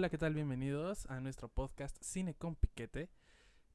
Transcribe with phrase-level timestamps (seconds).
[0.00, 0.32] Hola, ¿qué tal?
[0.32, 3.10] Bienvenidos a nuestro podcast Cine con Piquete.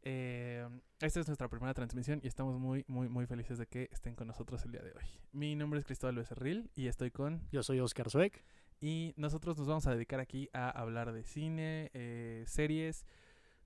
[0.01, 0.67] Eh,
[0.99, 4.25] esta es nuestra primera transmisión y estamos muy, muy, muy felices de que estén con
[4.25, 5.03] nosotros el día de hoy.
[5.33, 7.47] Mi nombre es Cristóbal Becerril y estoy con...
[7.51, 8.43] Yo soy Oscar Zueck.
[8.81, 13.05] Y nosotros nos vamos a dedicar aquí a hablar de cine, eh, series,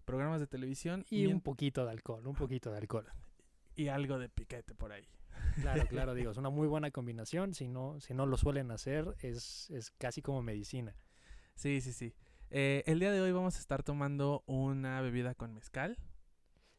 [0.03, 3.07] programas de televisión y un poquito de alcohol, un poquito de alcohol.
[3.73, 5.07] Y algo de piquete por ahí.
[5.61, 7.53] Claro, claro, digo, es una muy buena combinación.
[7.53, 10.93] Si no, si no lo suelen hacer, es, es casi como medicina.
[11.55, 12.13] Sí, sí, sí.
[12.51, 15.97] Eh, el día de hoy vamos a estar tomando una bebida con mezcal.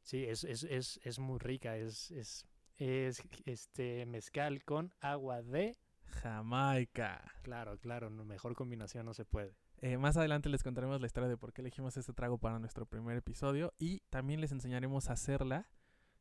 [0.02, 1.76] Sí, es, es, es, es muy rica.
[1.76, 2.46] Es, es,
[2.76, 7.22] es este mezcal con agua de Jamaica.
[7.42, 9.54] Claro, claro, mejor combinación no se puede.
[9.78, 12.84] Eh, más adelante les contaremos la historia de por qué elegimos este trago para nuestro
[12.84, 15.70] primer episodio y también les enseñaremos a hacerla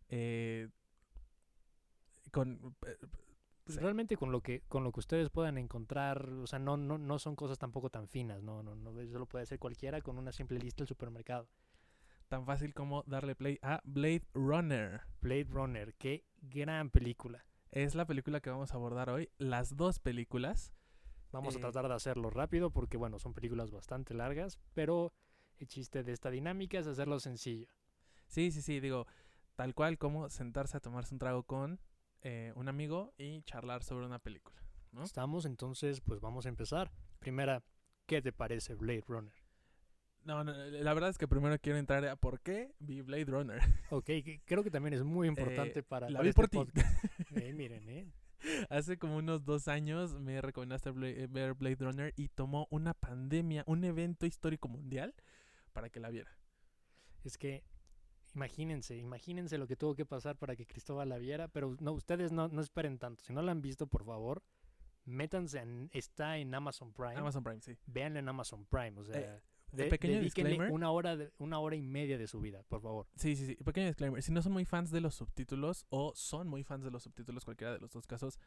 [0.08, 0.70] eh,
[2.32, 2.76] con
[3.70, 6.98] pues realmente con lo que con lo que ustedes puedan encontrar, o sea, no no
[6.98, 10.18] no son cosas tampoco tan finas, no no no eso lo puede hacer cualquiera con
[10.18, 11.48] una simple lista del supermercado.
[12.30, 15.02] Tan fácil como darle play a Blade Runner.
[15.22, 17.46] Blade Runner, qué gran película.
[17.70, 20.74] Es la película que vamos a abordar hoy, las dos películas.
[21.32, 25.14] Vamos a eh, tratar de hacerlo rápido porque bueno, son películas bastante largas, pero
[25.60, 27.68] el chiste de esta dinámica es hacerlo sencillo.
[28.26, 29.06] Sí, sí, sí, digo,
[29.56, 31.80] tal cual como sentarse a tomarse un trago con
[32.22, 34.62] eh, un amigo y charlar sobre una película.
[34.92, 35.04] ¿no?
[35.04, 36.92] Estamos, entonces, pues vamos a empezar.
[37.20, 37.64] Primera,
[38.06, 39.34] ¿qué te parece Blade Runner?
[40.24, 43.62] No, no, la verdad es que primero quiero entrar a por qué vi Blade Runner.
[43.90, 44.10] Ok,
[44.46, 46.60] creo que también es muy importante eh, para, la vi este por ti.
[47.36, 48.12] eh, miren, ¿eh?
[48.70, 53.84] Hace como unos dos años me recomendaste ver Blade Runner y tomó una pandemia, un
[53.84, 55.14] evento histórico mundial
[55.74, 56.38] para que la viera.
[57.24, 57.64] Es que
[58.36, 62.32] Imagínense, imagínense lo que tuvo que pasar para que Cristóbal la viera, pero no, ustedes
[62.32, 63.24] no, no esperen tanto.
[63.24, 64.44] Si no la han visto, por favor,
[65.06, 67.16] métanse en, está en Amazon Prime.
[67.16, 67.78] Amazon Prime, sí.
[67.86, 69.42] Véanla en Amazon Prime, o sea, eh,
[69.72, 70.72] de, pequeño disclaimer.
[70.72, 73.08] una hora de, una hora y media de su vida, por favor.
[73.16, 73.56] Sí, sí, sí.
[73.56, 74.22] Pequeño disclaimer.
[74.22, 77.46] Si no son muy fans de los subtítulos o son muy fans de los subtítulos,
[77.46, 78.40] cualquiera de los dos casos,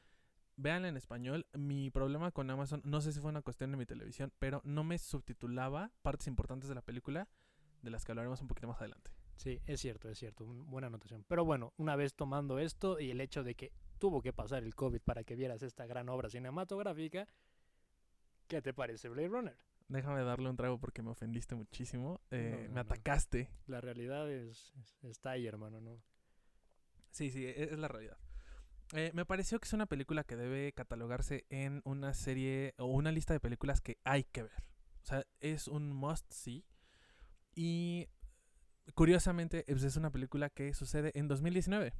[0.56, 1.47] véanla en español.
[1.54, 4.84] Mi problema con Amazon, no sé si fue una cuestión de mi televisión, pero no
[4.84, 7.28] me subtitulaba partes importantes de la película,
[7.82, 9.10] de las que hablaremos un poquito más adelante.
[9.37, 11.25] Sí, es cierto, es cierto, buena anotación.
[11.26, 14.75] Pero bueno, una vez tomando esto y el hecho de que tuvo que pasar el
[14.75, 17.26] COVID para que vieras esta gran obra cinematográfica,
[18.47, 19.56] ¿qué te parece Blade Runner?
[19.88, 22.21] Déjame darle un trago porque me ofendiste muchísimo.
[22.31, 23.50] Eh, me atacaste.
[23.66, 24.72] La realidad es,
[25.03, 26.03] está ahí, hermano, ¿no?
[27.10, 28.16] Sí, sí, e, es, la realidad.
[28.94, 33.12] Eh, me pareció que es una película que debe catalogarse en una serie o una
[33.12, 34.65] lista de películas que hay que ver.
[35.03, 36.65] O sea, es un must see.
[37.54, 38.09] Y
[38.94, 41.93] curiosamente, es una película que sucede en 2019.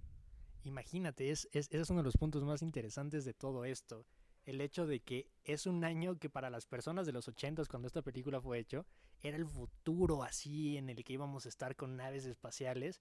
[0.65, 4.07] Imagínate, es, es, ese es uno de los puntos más interesantes de todo esto.
[4.45, 7.87] El hecho de que es un año que para las personas de los 80 cuando
[7.87, 8.87] esta película fue hecho,
[9.21, 13.01] era el futuro así en el que íbamos a estar con naves espaciales.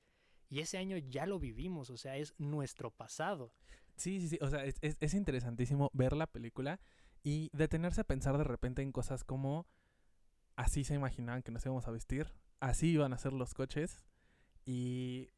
[0.49, 3.53] Y ese año ya lo vivimos, o sea, es nuestro pasado.
[3.95, 6.79] Sí, sí, sí, o sea, es, es, es interesantísimo ver la película
[7.23, 9.67] y detenerse a pensar de repente en cosas como
[10.55, 14.05] así se imaginaban que nos íbamos a vestir, así iban a ser los coches
[14.65, 15.29] y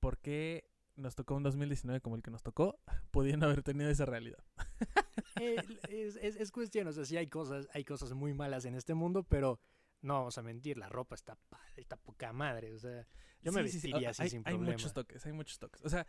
[0.00, 2.78] por qué nos tocó un 2019 como el que nos tocó,
[3.10, 4.44] pudiendo haber tenido esa realidad.
[5.40, 5.56] Eh,
[5.88, 9.24] es, es, cuestión, o sea, sí hay cosas, hay cosas muy malas en este mundo,
[9.24, 9.60] pero
[10.02, 11.38] no vamos a mentir, la ropa está
[11.76, 13.06] está poca madre, o sea,
[13.40, 14.66] yo me vestiría así hay, sin problema.
[14.66, 15.82] Hay muchos toques, hay muchos toques.
[15.84, 16.06] O sea,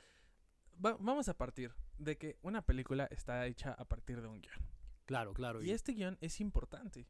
[0.77, 4.55] vamos a partir de que una película está hecha a partir de un guion.
[5.05, 5.63] Claro, claro.
[5.63, 7.07] Y, y este guion es importante.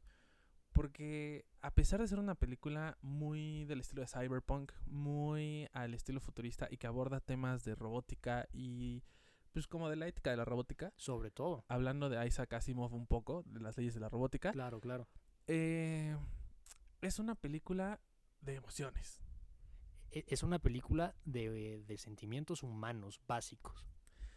[0.74, 6.20] Porque a pesar de ser una película muy del estilo de cyberpunk, muy al estilo
[6.20, 9.04] futurista y que aborda temas de robótica y
[9.52, 10.92] pues como de la ética de la robótica.
[10.96, 11.64] Sobre todo.
[11.68, 14.50] Hablando de Isaac Asimov un poco, de las leyes de la robótica.
[14.50, 15.08] Claro, claro.
[15.46, 16.16] Eh,
[17.02, 18.00] es una película
[18.40, 19.22] de emociones.
[20.10, 23.86] E, es una película de, de sentimientos humanos básicos.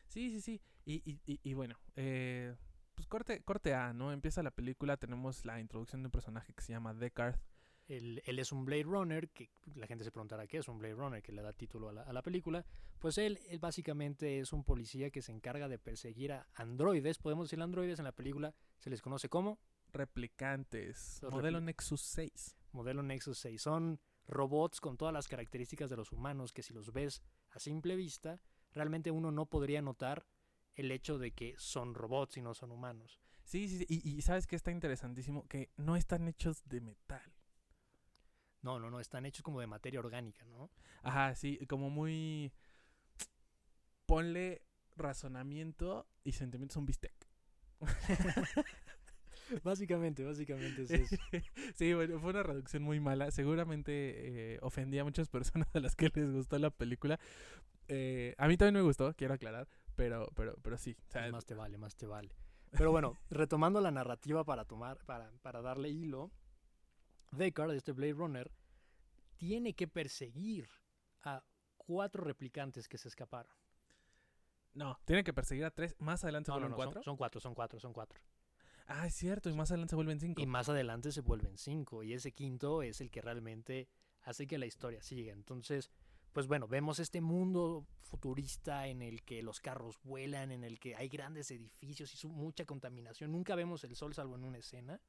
[0.07, 0.61] Sí, sí, sí.
[0.85, 2.55] Y, y, y, y bueno, eh,
[2.97, 4.11] pues corte, corte A, ¿no?
[4.11, 7.39] Empieza la película, tenemos la introducción de un personaje que se llama Deckard.
[7.87, 10.95] Él, él, es un Blade Runner, que la gente se preguntará qué es un Blade
[10.95, 12.65] Runner, que le da título a la, a la película.
[12.97, 17.47] Pues él, él, básicamente es un policía que se encarga de perseguir a androides, podemos
[17.47, 19.59] decir androides en la película, se les conoce como
[19.93, 22.57] replicantes, Los modelo Nexus 6.
[22.71, 26.91] Modelo Nexus 6, son robots con todas las características de los humanos que si los
[26.91, 27.21] ves
[27.51, 28.41] a simple vista,
[28.73, 30.25] realmente uno no podría notar
[30.77, 33.19] el hecho de que son robots y no son humanos.
[33.43, 33.85] Sí, sí, sí.
[33.89, 37.33] Y, y, sabes que está interesantísimo que no están hechos de metal.
[38.61, 40.69] No, no, no, están hechos como de materia orgánica, ¿no?
[41.03, 42.51] Ajá, sí, como muy...
[44.05, 44.61] Ponle
[44.95, 47.13] razonamiento y sentimientos a un bistec.
[49.63, 51.15] básicamente, básicamente es eso.
[51.75, 53.31] sí, bueno, fue una reducción muy mala.
[53.31, 57.19] Seguramente eh, ofendía a muchas personas a las que les gustó la película.
[57.87, 59.67] Eh, a mí también me gustó, quiero aclarar,
[59.97, 60.95] pero, pero, pero sí.
[61.09, 62.33] o sea, más te vale, más te vale.
[62.71, 66.31] Pero bueno, retomando la narrativa para tomar, para, para darle hilo,
[67.31, 68.51] Deckard, este Blade Runner,
[69.37, 70.69] tiene que perseguir
[71.23, 71.43] a
[71.77, 73.51] cuatro replicantes que se escaparon.
[74.73, 75.95] no, tienen que perseguir a tres.
[75.99, 77.01] Más adelante se No, no, vuelven no, cuatro.
[77.01, 78.19] son, son cuatro, son cuatro, son cuatro.
[78.87, 80.41] Ah, es cierto, y más adelante se vuelven cinco.
[80.41, 82.03] Y más adelante se vuelven cinco.
[82.03, 83.89] Y ese quinto es el que realmente
[84.21, 85.33] hace que la historia siga.
[85.33, 85.89] Entonces,
[86.37, 90.95] pues bueno, vemos este mundo futurista en el que los carros vuelan, en el que
[90.95, 93.31] hay grandes edificios y su- mucha contaminación.
[93.31, 95.01] Nunca vemos el sol salvo en una escena.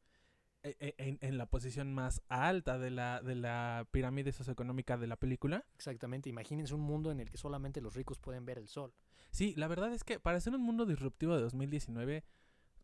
[0.63, 5.07] Eh, eh, en, en la posición más alta de la, de la pirámide socioeconómica de
[5.07, 5.67] la película.
[5.75, 8.95] Exactamente, imagínense un mundo en el que solamente los ricos pueden ver el sol.
[9.31, 12.25] Sí, la verdad es que para ser un mundo disruptivo de 2019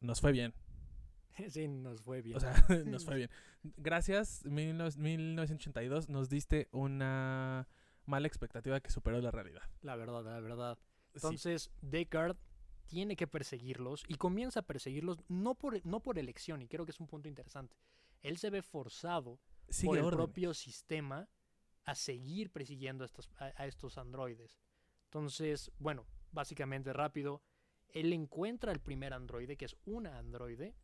[0.03, 0.53] nos fue bien.
[1.49, 2.37] sí, nos fue bien.
[2.37, 2.53] O sea,
[2.85, 3.31] nos fue bien.
[3.79, 7.67] Gracias, 19- 1982 nos diste una
[8.07, 9.63] mala expectativa que superó la realidad.
[9.83, 10.79] la verdad, la verdad.
[10.79, 11.11] Sí.
[11.15, 12.37] Entonces, Deckard
[12.87, 16.91] tiene que perseguirlos y comienza a perseguirlos no por, no por elección, y creo que
[16.91, 17.77] es un punto interesante.
[18.23, 20.27] Él se ve forzado Sigue por el órdenes.
[20.27, 21.29] propio sistema
[21.85, 24.61] a seguir persiguiendo a estos, a, a estos androides.
[25.07, 27.43] Entonces, bueno, básicamente rápido,
[27.89, 30.75] él encuentra el primer androide, que es una androide,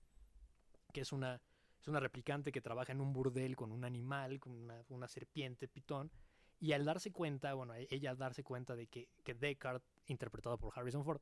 [0.93, 1.43] que es una,
[1.81, 5.67] es una replicante que trabaja en un burdel con un animal, con una, una serpiente
[5.69, 6.11] pitón,
[6.61, 10.59] y al darse cuenta, bueno, e- ella al darse cuenta de que, que Deckard, interpretado
[10.59, 11.21] por Harrison Ford,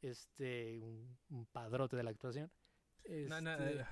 [0.00, 2.50] este, un, un padrote de la actuación,
[3.28, 3.86] No, no, este, eh,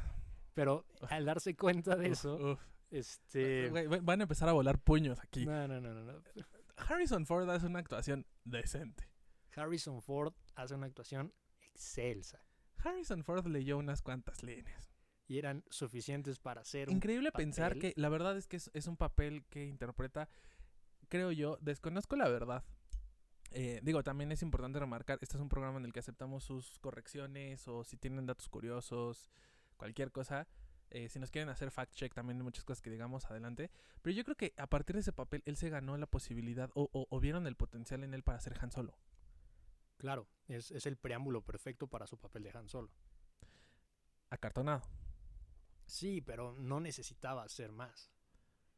[0.54, 2.60] pero al darse cuenta de eso, uf.
[2.90, 3.70] este...
[4.02, 5.44] Van a empezar a volar puños aquí.
[5.44, 6.22] No, no, no, no.
[6.76, 9.08] Harrison Ford hace una actuación decente.
[9.56, 12.40] Harrison Ford hace una actuación excelsa
[12.76, 14.90] Harrison Ford leyó unas cuantas líneas.
[15.26, 18.86] y eran suficientes para hacer un Increíble pensar que la verdad es que es, es
[18.88, 20.28] un papel que interpreta,
[21.08, 22.64] creo yo, desconozco la verdad.
[23.52, 26.78] Eh, digo, también es importante remarcar, este es un programa en el que aceptamos sus
[26.80, 29.30] correcciones o si tienen datos curiosos,
[29.76, 30.48] cualquier cosa.
[30.90, 33.70] eh, si nos quieren hacer fact check también hay muchas cosas que digamos adelante.
[34.02, 36.88] Pero yo creo que a partir de ese papel él se ganó la posibilidad o,
[36.92, 38.96] o- o vieron el potencial en él para ser Han Solo.
[39.96, 42.90] Claro, es, es el preámbulo perfecto para su papel de Han Solo.
[44.30, 44.82] Acartonado.
[45.86, 48.10] Sí, pero no necesitaba hacer más.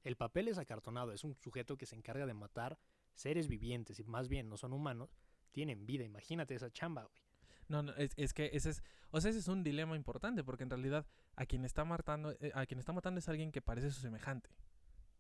[0.07, 2.79] El papel es acartonado, es un sujeto que se encarga de matar
[3.15, 5.11] seres vivientes y más bien no son humanos,
[5.51, 6.05] tienen vida.
[6.05, 7.21] Imagínate esa chamba, güey.
[7.67, 10.63] No, no, es, es que ese es, o sea, ese es un dilema importante porque
[10.63, 13.91] en realidad a quien está matando, eh, a quien está matando es alguien que parece
[13.91, 14.49] su semejante.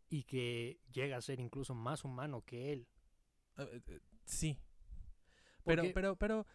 [0.08, 2.86] Y que llega a ser incluso más humano que él.
[3.56, 4.56] Eh, eh, sí.
[5.64, 6.46] Pero, Porque- pero, pero,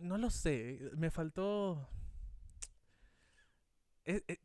[0.00, 1.88] no lo sé, me faltó...
[4.04, 4.38] Es, es-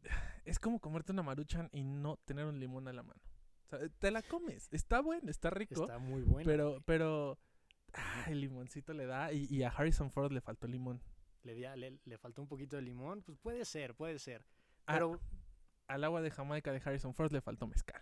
[0.45, 3.21] es como comerte una maruchan y no tener un limón a la mano.
[3.65, 6.45] O sea, te la comes, está bueno, está rico, Está muy bueno.
[6.45, 6.81] pero, güey.
[6.85, 7.37] pero,
[7.93, 11.01] ah, el limoncito le da y, y a Harrison Ford le faltó limón.
[11.43, 14.45] le, di le, le faltó un poquito de limón, pues puede ser, puede ser.
[14.85, 15.19] Ah, Pero
[15.87, 18.01] Al agua de Jamaica de Harrison Ford le faltó mezcal.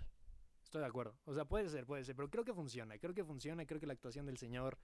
[0.63, 1.15] Estoy de acuerdo.
[1.25, 2.97] O sea, puede ser, puede ser, pero creo que funciona.
[2.99, 3.65] Creo que funciona.
[3.65, 4.77] Creo que la actuación del señor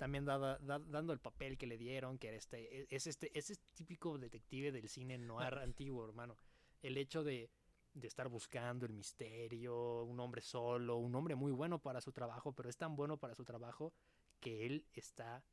[0.00, 3.36] también dada- da- dando el papel que le dieron, que era este, e- es este,
[3.38, 6.38] es este típico detective del cine noir antiguo, hermano.
[6.80, 7.50] El hecho de,
[7.92, 12.54] de estar buscando el misterio, un hombre solo, un hombre muy bueno para su trabajo,
[12.54, 13.92] pero es tan bueno para su trabajo
[14.40, 15.44] que él está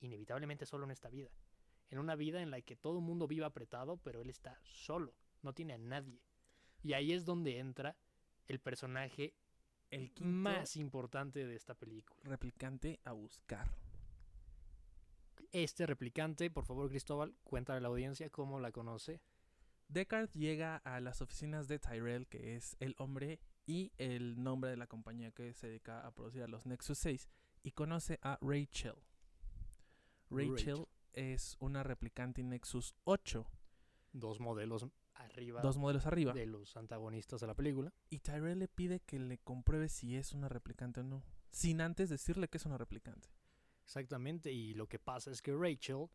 [0.00, 1.30] inevitablemente solo en esta vida.
[1.90, 5.14] En una vida en la que todo el mundo vive apretado, pero él está solo,
[5.42, 6.20] no tiene a nadie.
[6.82, 7.96] Y ahí es donde entra
[8.48, 9.36] el personaje
[9.90, 12.20] El quinto más importante de esta película.
[12.24, 13.70] replicante a buscar.
[15.52, 19.20] Este replicante, por favor, Cristóbal, cuéntale a la audiencia cómo la conoce.
[19.88, 24.76] Deckard llega a las oficinas de Tyrell, que es el hombre y el nombre de
[24.76, 27.28] la compañía que se dedica a producir a los Nexus 6,
[27.62, 28.96] y conoce a Rachel.
[30.30, 30.86] Rachel, Rachel.
[31.14, 33.46] es una replicante Nexus 8,
[34.12, 34.86] Dos modelos
[35.18, 37.92] arriba dos modelos arriba, de los antagonistas de la película.
[38.10, 42.08] y Tyrell le pide que le compruebe si es una replicante o no, sin antes
[42.08, 43.28] decirle que es una replicante.
[43.84, 46.08] Exactamente, y lo que pasa es que Rachel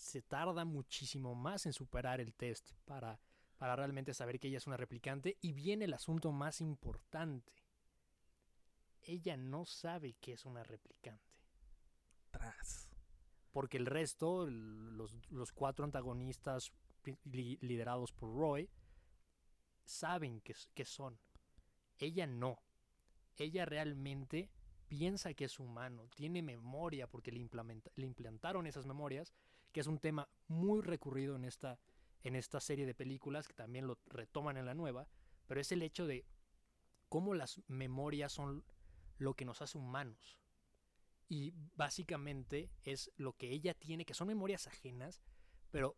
[0.00, 3.20] se tarda muchísimo más en superar el test para,
[3.58, 5.36] para realmente saber que ella es una replicante.
[5.40, 7.52] Y viene el asunto más importante.
[9.02, 11.30] Ella no sabe que es una replicante.
[12.30, 12.90] Tras.
[13.52, 16.72] Porque el resto, los, los cuatro antagonistas
[17.24, 18.68] li- liderados por Roy,
[19.84, 21.18] saben que, que son.
[21.98, 22.62] Ella no.
[23.36, 24.50] Ella realmente
[24.88, 27.48] piensa que es humano, tiene memoria porque le,
[27.96, 29.32] le implantaron esas memorias,
[29.72, 31.78] que es un tema muy recurrido en esta,
[32.22, 35.06] en esta serie de películas, que también lo retoman en la nueva,
[35.46, 36.26] pero es el hecho de
[37.08, 38.64] cómo las memorias son
[39.18, 40.38] lo que nos hace humanos.
[41.28, 45.20] Y básicamente es lo que ella tiene, que son memorias ajenas,
[45.70, 45.96] pero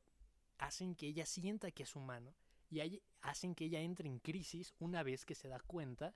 [0.63, 2.35] hacen que ella sienta que es humano
[2.71, 6.15] y hacen que ella entre en crisis una vez que se da cuenta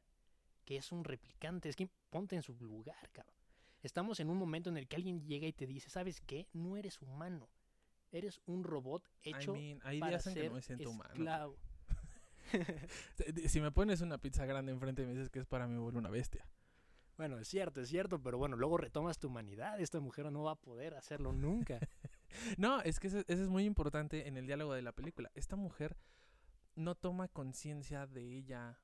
[0.65, 1.69] que es un replicante.
[1.69, 3.35] Es que ponte en su lugar, cabrón.
[3.83, 6.49] Estamos en un momento en el que alguien llega y te dice, ¿sabes qué?
[6.53, 7.49] No eres humano.
[8.11, 11.57] Eres un robot hecho hay para días ser que no me siento esclavo.
[12.53, 13.49] humano.
[13.49, 15.99] si me pones una pizza grande enfrente y me dices que es para mí, vuelvo
[15.99, 16.49] una bestia.
[17.17, 19.81] Bueno, es cierto, es cierto, pero bueno, luego retomas tu humanidad.
[19.81, 21.79] Esta mujer no va a poder hacerlo nunca.
[22.59, 25.31] no, es que eso, eso, es muy importante en el diálogo de la película.
[25.35, 25.97] Esta mujer
[26.75, 28.79] no toma conciencia de ella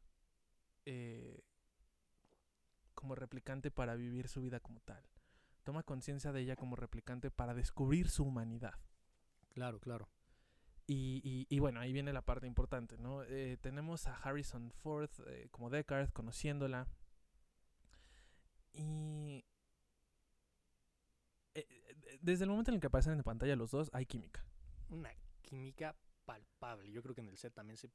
[0.86, 1.44] eh,
[2.94, 5.04] como replicante para vivir su vida como tal.
[5.64, 8.74] Toma conciencia de ella como replicante para descubrir su humanidad.
[9.50, 10.08] Claro, claro.
[10.86, 13.22] Y, y, y, bueno, ahí viene la parte importante, ¿no?
[13.22, 16.88] Eh, tenemos a Harrison Ford eh, como Deckard, conociéndola.
[18.72, 19.44] Y
[22.22, 24.44] desde el momento en el que aparecen en pantalla los dos, hay química.
[24.88, 25.10] Una
[25.42, 26.90] química palpable.
[26.90, 27.90] Yo creo que en el set también se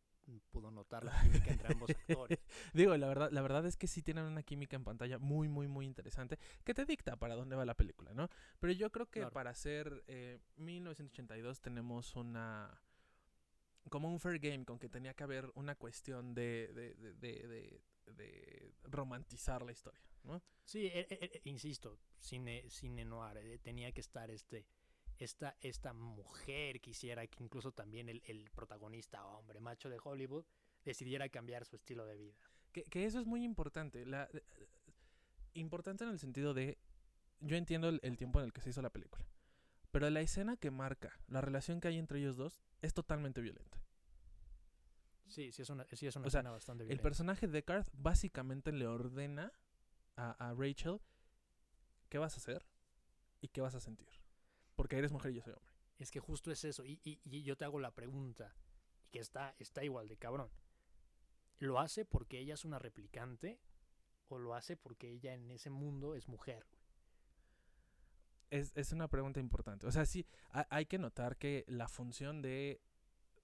[0.51, 1.89] pudo notar la química entre ambos
[2.35, 2.39] actores.
[2.73, 5.67] Digo, la verdad, la verdad es que sí tienen una química en pantalla muy, muy,
[5.67, 8.27] muy interesante que te dicta para dónde va la película, ¿no?
[8.59, 9.33] Pero yo creo que Claro.
[9.33, 12.81] para hacer eh, 1982 tenemos una
[13.89, 17.47] como un fair game con que tenía que haber una cuestión de, de, de, de,
[17.47, 17.81] de-
[18.13, 20.43] de romantizar la historia, ¿no?
[20.63, 23.37] Sí, e- e- e- insisto, cine, cine noir.
[23.37, 24.67] eh, tenía que estar este,
[25.17, 30.45] esta, esta mujer que hiciera que incluso también el, el protagonista, hombre macho de Hollywood,
[30.83, 32.37] decidiera cambiar su estilo de vida.
[32.73, 34.05] Que, que eso es muy importante.
[34.05, 34.43] La, eh,
[35.53, 36.77] importante en el sentido de.
[37.39, 39.25] Yo entiendo el, el tiempo en el que se hizo la película.
[39.91, 43.81] Pero la escena que marca la relación que hay entre ellos dos es totalmente violenta.
[45.27, 47.03] Sí, sí es una, sí es una O sea, escena bastante El violenta.
[47.03, 49.51] personaje de Deckard básicamente le ordena
[50.17, 50.99] a, a Rachel
[52.09, 52.65] qué vas a hacer
[53.41, 54.09] y qué vas a sentir.
[54.75, 55.73] Porque eres mujer y yo soy hombre.
[55.99, 56.85] Es que justo es eso.
[56.85, 58.55] Y, y- y yo te hago la pregunta,
[59.03, 60.51] y que está, está igual de cabrón.
[61.59, 63.59] ¿Lo hace porque ella es una replicante?
[64.29, 66.65] ¿O lo hace porque ella en ese mundo es mujer?
[68.49, 69.87] Es, es una pregunta importante.
[69.87, 72.81] O sea, sí, ha- hay que notar que la función de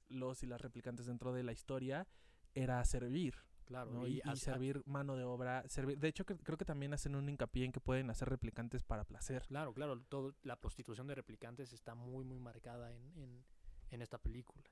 [0.09, 2.07] los y las replicantes dentro de la historia
[2.55, 3.35] era servir.
[3.65, 4.08] Claro, ¿no?
[4.08, 5.63] y servir mano de obra.
[5.70, 8.84] Servir, de hecho, cre- creo que también hacen un hincapié en que pueden hacer replicantes
[8.84, 9.43] para placer.
[9.48, 13.46] Claro, claro, todo, la prostitución de replicantes está muy, muy marcada en, en,
[13.91, 14.63] en esta película.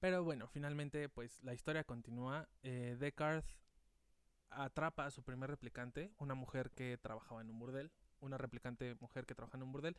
[0.00, 2.48] Pero bueno, finalmente, pues la historia continúa.
[2.62, 3.44] Eh, Deckard
[4.50, 7.90] atrapa a su primer replicante, una mujer que trabajaba en un burdel.
[8.20, 9.96] Una replicante mujer que trabaja en un burdel.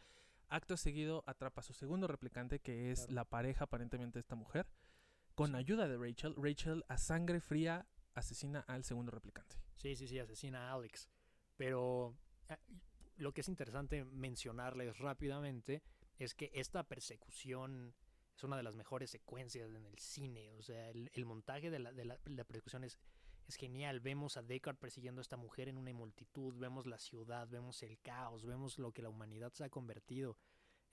[0.49, 3.13] Acto seguido atrapa a su segundo replicante, que es Claro.
[3.13, 4.67] la pareja aparentemente de esta mujer.
[5.35, 5.55] Con Sí.
[5.55, 7.85] ayuda de Rachel, Rachel a sangre fría
[8.19, 9.57] asesina al segundo replicante.
[9.75, 11.09] Sí, sí, sí, asesina a Alex.
[11.57, 12.17] Pero
[12.49, 12.59] ah,
[13.17, 15.83] lo que es interesante mencionarles rápidamente
[16.17, 17.95] es que esta persecución
[18.35, 20.53] es una de las mejores secuencias en el cine.
[20.53, 22.97] O sea, el, montaje de la, persecución es,
[23.47, 23.99] es genial.
[23.99, 27.99] Vemos a Deckard persiguiendo a esta mujer en una multitud, vemos la ciudad, vemos el
[27.99, 30.37] caos, vemos lo que la humanidad se ha convertido.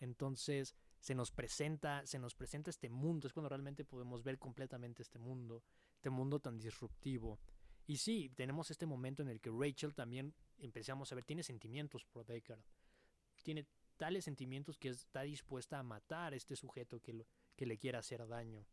[0.01, 5.03] Entonces se nos presenta, se nos presenta este mundo, es cuando realmente podemos ver completamente
[5.03, 5.63] este mundo,
[6.07, 7.41] este mundo tan disruptivo.
[7.89, 12.05] Y sí, tenemos este momento en el que Rachel también empezamos a ver, tiene sentimientos
[12.05, 12.61] por Deckard.
[13.43, 17.77] Tiene tales sentimientos que está dispuesta a matar a este sujeto que, lo- que le
[17.77, 18.65] quiera hacer daño.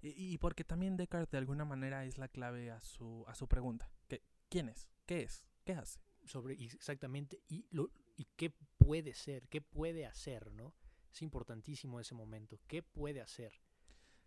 [0.00, 3.46] Y, y porque también Deckard de alguna manera es la clave a su, a su
[3.48, 3.90] pregunta.
[4.08, 4.88] que ¿Quién es?
[5.04, 5.44] ¿Qué es?
[5.66, 6.00] ¿Qué hace?
[6.24, 10.72] Sobre exactamente y, lo, y qué puede ser, qué puede hacer, ¿no?
[11.12, 12.58] Es importantísimo ese momento.
[12.66, 13.52] ¿Qué puede hacer?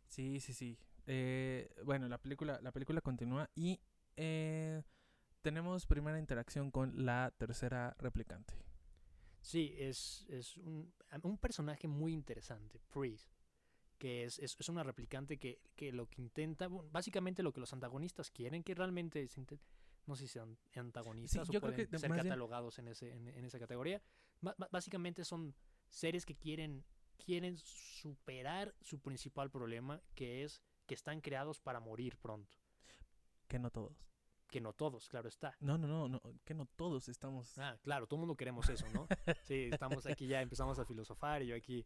[0.07, 0.77] Sí, sí, sí.
[1.07, 3.79] Eh, bueno, la película, la película continúa y
[4.15, 4.83] eh,
[5.41, 8.53] tenemos primera interacción con la tercera replicante.
[9.41, 10.93] Sí, es, es un,
[11.23, 13.27] un personaje muy interesante, Priest,
[13.97, 17.59] que es, es, es una replicante que, que lo que intenta, bueno, básicamente lo que
[17.59, 19.43] los antagonistas quieren, que realmente se
[20.07, 23.45] no sé si sean antagonistas o pueden que ser bien- catalogados en, ese, en, en
[23.45, 24.01] esa categoría.
[24.71, 25.55] Básicamente son
[25.89, 26.83] seres que quieren,
[27.23, 30.61] quieren superar su principal problema, que es
[30.91, 32.57] que están creados para morir pronto.
[33.47, 33.95] Que no todos.
[34.49, 35.55] Que no todos, claro está.
[35.61, 37.57] No, no, no, no que no todos estamos.
[37.57, 39.07] Ah, claro, todo el mundo queremos eso, ¿no?
[39.47, 41.85] Sí, estamos aquí ya, empezamos a filosofar y yo aquí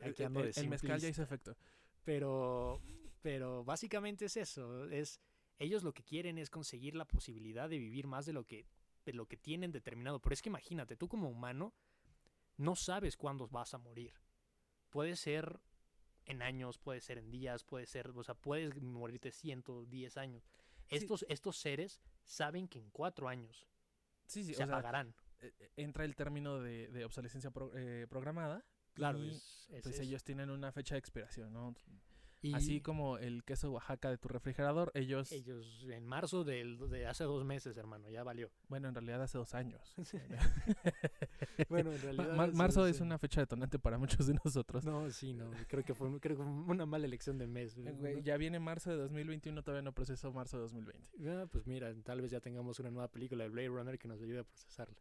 [0.00, 1.56] aquí ando de el- el mezcal ya hizo efecto.
[2.04, 2.80] Pero,
[3.22, 4.84] pero básicamente es eso.
[4.88, 5.20] Es,
[5.58, 8.68] ellos lo que quieren es conseguir la posibilidad de vivir más de lo que,
[9.04, 10.20] de lo que tienen determinado.
[10.20, 11.74] Pero es que imagínate, tú como humano
[12.56, 14.14] no sabes cuándo vas a morir.
[14.90, 15.58] Puede ser
[16.26, 20.42] en años, puede ser en días, puede ser, o sea, puedes morirte 110 años.
[20.88, 20.96] Sí.
[20.96, 23.66] Estos, estos seres saben que en cuatro años
[24.26, 25.14] Sí, sí, se o apagarán.
[25.40, 28.64] eh, eh, entra el término de, de obsolescencia pro- eh, programada.
[28.94, 31.74] Claro, y, es- es- pues es- ellos tienen una fecha de expiración, ¿no?
[32.44, 37.06] Y Así como el queso Oaxaca de tu refrigerador, ellos, ellos en marzo del, de
[37.06, 38.50] hace dos meses, hermano, ya valió.
[38.68, 39.94] bueno, en realidad hace dos años.
[41.68, 42.36] bueno, en realidad.
[42.36, 44.84] mar- marzo es una fecha detonante para muchos de nosotros.
[44.84, 45.50] No, sí, no.
[45.68, 47.76] Creo que fue, creo que fue una mala elección de mes.
[47.78, 51.08] Eh, ya viene marzo de 2021, todavía no procesó marzo de 2020.
[51.30, 54.20] Ah, pues mira, tal vez ya tengamos una nueva película de Blade Runner que nos
[54.20, 54.96] ayude a procesarla.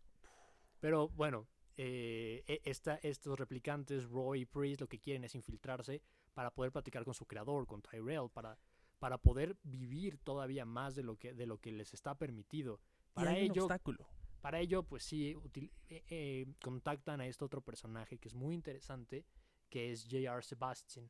[0.80, 1.48] Pero bueno,
[1.78, 6.02] eh, e- esta, estos replicantes, Roy y Priest, lo que quieren es infiltrarse
[6.34, 8.58] para poder platicar con su creador, con Tyrell, para,
[9.00, 12.80] para poder vivir todavía más de lo que, de lo que les está permitido.
[13.14, 14.08] Para y hay un ello, obstáculo.
[14.42, 18.54] para ello, pues sí, util- eh, eh, contactan a este otro personaje que es muy
[18.56, 19.26] interesante,
[19.70, 20.42] que es J.R.
[20.42, 21.10] Sebastian.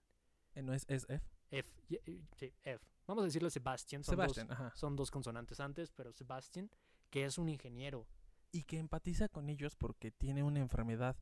[0.56, 1.24] Eh, no es SF.
[1.52, 2.86] F, y- eh, sí, F.
[3.08, 4.04] Vamos a decirle Sebastian.
[4.04, 4.72] Son Sebastian, ajá.
[4.76, 6.70] Son dos consonantes antes, pero Sebastian,
[7.10, 8.08] que es un ingeniero.
[8.52, 11.16] Y que empatiza con ellos porque tiene una enfermedad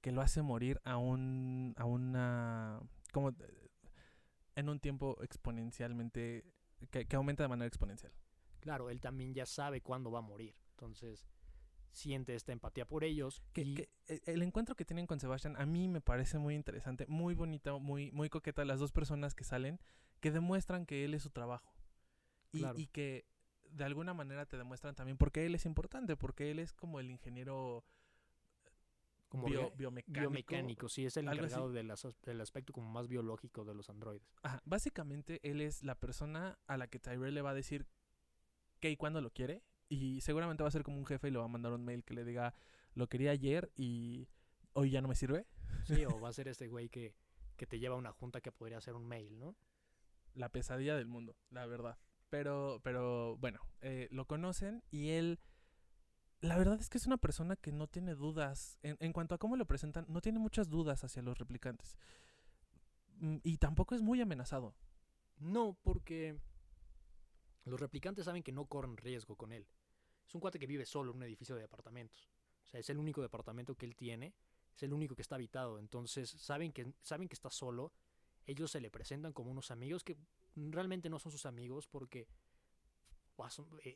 [0.00, 1.74] que lo hace morir a un.
[1.76, 2.80] a una.
[3.16, 3.34] Como.
[4.54, 6.44] en un tiempo exponencialmente.
[6.90, 8.12] que, que aumenta de manera exponencial.
[8.60, 10.54] Claro, él también ya sabe cuándo va a morir.
[10.72, 11.26] Entonces,
[11.92, 13.42] siente esta empatía por ellos.
[13.52, 16.54] Que, y que, eh, el encuentro que tienen con Sebastian a mí me parece muy
[16.54, 18.64] interesante, muy bonita, muy, muy coqueta.
[18.64, 19.80] Las dos personas que salen
[20.20, 21.74] que demuestran que él es su trabajo.
[22.52, 22.78] Y, Claro.
[22.78, 23.26] y que
[23.70, 27.00] de alguna manera te demuestran también por qué él es importante, porque él es como
[27.00, 27.84] el ingeniero
[29.28, 30.20] como bio- biomecánico.
[30.20, 31.92] biomecánico, sí, es el encargado del,
[32.24, 34.28] del aspecto como más biológico de los androides.
[34.42, 37.86] Ajá, Básicamente él es la persona a la que Tyrell le va a decir
[38.80, 39.62] qué y cuándo lo quiere.
[39.88, 42.02] Y seguramente va a ser como un jefe y le va a mandar un mail
[42.04, 42.54] que le diga
[42.94, 44.28] lo quería ayer y
[44.72, 45.46] hoy ya no me sirve.
[45.84, 47.14] Sí, o va a ser este güey que,
[47.56, 49.56] que te lleva a una junta que podría ser un mail, ¿no?
[50.34, 51.98] la pesadilla del mundo, la verdad.
[52.28, 55.40] Pero, pero bueno, eh, lo conocen y él,
[56.40, 59.38] la verdad es que es una persona que no tiene dudas, en, en cuanto a
[59.38, 61.96] cómo lo presentan, no tiene muchas dudas hacia los replicantes.
[63.18, 64.74] Mm, Y tampoco es muy amenazado.
[65.38, 66.38] No, porque
[67.64, 69.66] los replicantes saben que no corren riesgo con él.
[70.26, 72.28] Es un cuate que vive solo en un edificio de departamentos.
[72.64, 74.34] O sea, es el único departamento que él tiene,
[74.74, 75.78] es el único que está habitado.
[75.78, 77.92] Entonces, saben que, saben que está solo.
[78.46, 80.16] Ellos se le presentan como unos amigos que
[80.54, 82.28] realmente no son sus amigos porque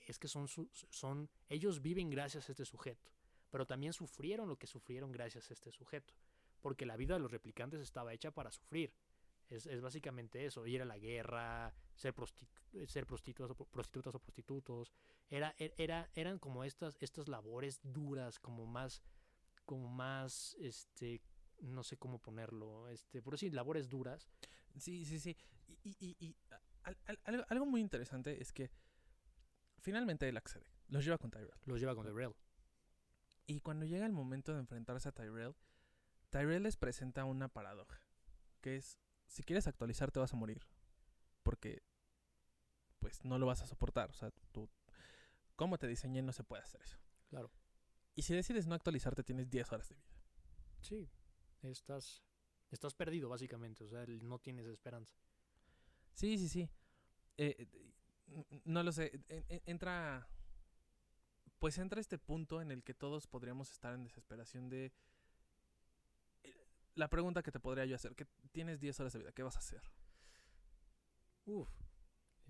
[0.07, 3.11] es que son, son ellos viven gracias a este sujeto,
[3.51, 6.15] pero también sufrieron lo que sufrieron gracias a este sujeto,
[6.61, 8.93] porque la vida de los replicantes estaba hecha para sufrir.
[9.49, 14.15] Es, es básicamente eso, ir a la guerra, ser, prostitu- ser prostitutas, o, pro- prostitutas
[14.15, 14.93] o prostitutos.
[15.29, 19.03] Era, er- era, eran como estas, estas labores duras, como más,
[19.65, 21.21] como más, este,
[21.63, 24.29] no sé cómo ponerlo, este, por decir, labores duras.
[24.79, 25.37] Sí, sí, sí.
[25.67, 26.37] Y, y- y- y
[26.85, 28.71] al- al- algo, algo muy interesante es que
[29.81, 31.51] finalmente él accede, los lleva con Tyrell.
[31.65, 32.35] Los lleva con Rail.
[33.47, 35.57] Y cuando llega el momento de enfrentarse a Tyrell,
[36.31, 38.01] Tyrell les presenta una paradoja,
[38.61, 40.65] que es, si quieres actualizar te vas a morir,
[41.43, 41.83] porque
[43.01, 44.69] pues no lo vas a soportar, o sea, tú,
[45.57, 46.99] como te diseñé no se puede hacer eso.
[47.29, 47.51] Claro.
[48.15, 50.11] Y si decides no actualizarte tienes 10 horas de vida.
[50.81, 51.11] Sí,
[51.63, 52.23] estás,
[52.71, 55.17] estás perdido básicamente, o sea, no tienes esperanza.
[56.15, 56.71] Sí, sí, sí.
[57.37, 57.67] Eh,
[58.65, 60.29] no lo sé, en- en- entra,
[61.59, 64.93] pues entra este punto en el que todos podríamos estar en desesperación de...
[66.43, 69.43] eh, La pregunta que te podría yo hacer, que tienes 10 horas de vida, ¿qué
[69.43, 69.83] vas a hacer?
[71.47, 71.69] Uf,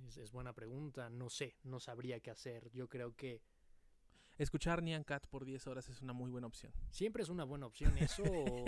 [0.07, 2.71] es, es buena pregunta, no sé, no sabría qué hacer.
[2.73, 3.43] Yo creo que
[4.39, 6.73] Escuchar Nyan Cat por 10 horas es una muy buena opción.
[6.91, 8.65] siempre es una buena opción eso o,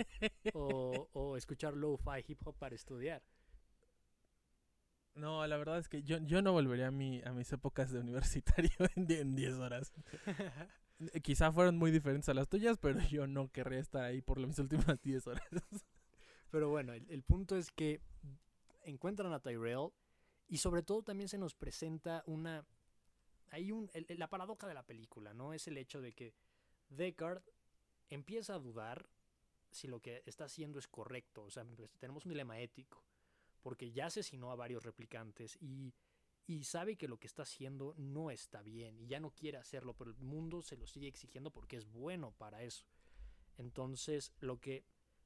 [0.53, 3.23] o, o escuchar lo-fi hip hop para estudiar.
[5.15, 7.99] No, la verdad es que yo, yo no volvería a, mi, a mis épocas de
[7.99, 9.93] universitario en, die- en 10 horas.
[11.23, 14.57] Quizá fueron muy diferentes a las tuyas, pero yo no querría estar ahí por mis
[14.59, 15.43] últimas 10 horas.
[16.49, 18.01] Pero bueno, el, el punto es que
[18.83, 19.89] encuentran a Tyrell
[20.47, 22.65] y sobre todo también se nos presenta una...
[23.51, 25.53] Hay un, el- el- la paradoja de la película, ¿no?
[25.53, 26.33] Es el hecho de que
[26.89, 27.43] Deckard
[28.09, 29.07] empieza a dudar
[29.69, 31.43] si lo que está haciendo es correcto.
[31.43, 33.03] O sea, pues, tenemos un dilema ético,
[33.63, 35.95] porque ya asesinó a varios replicantes y,
[36.45, 39.95] y sabe que lo que está haciendo no está bien y ya no quiere hacerlo,
[39.95, 42.85] pero el mundo se lo sigue exigiendo porque es bueno para eso.
[43.57, 44.85] Entonces, lo que,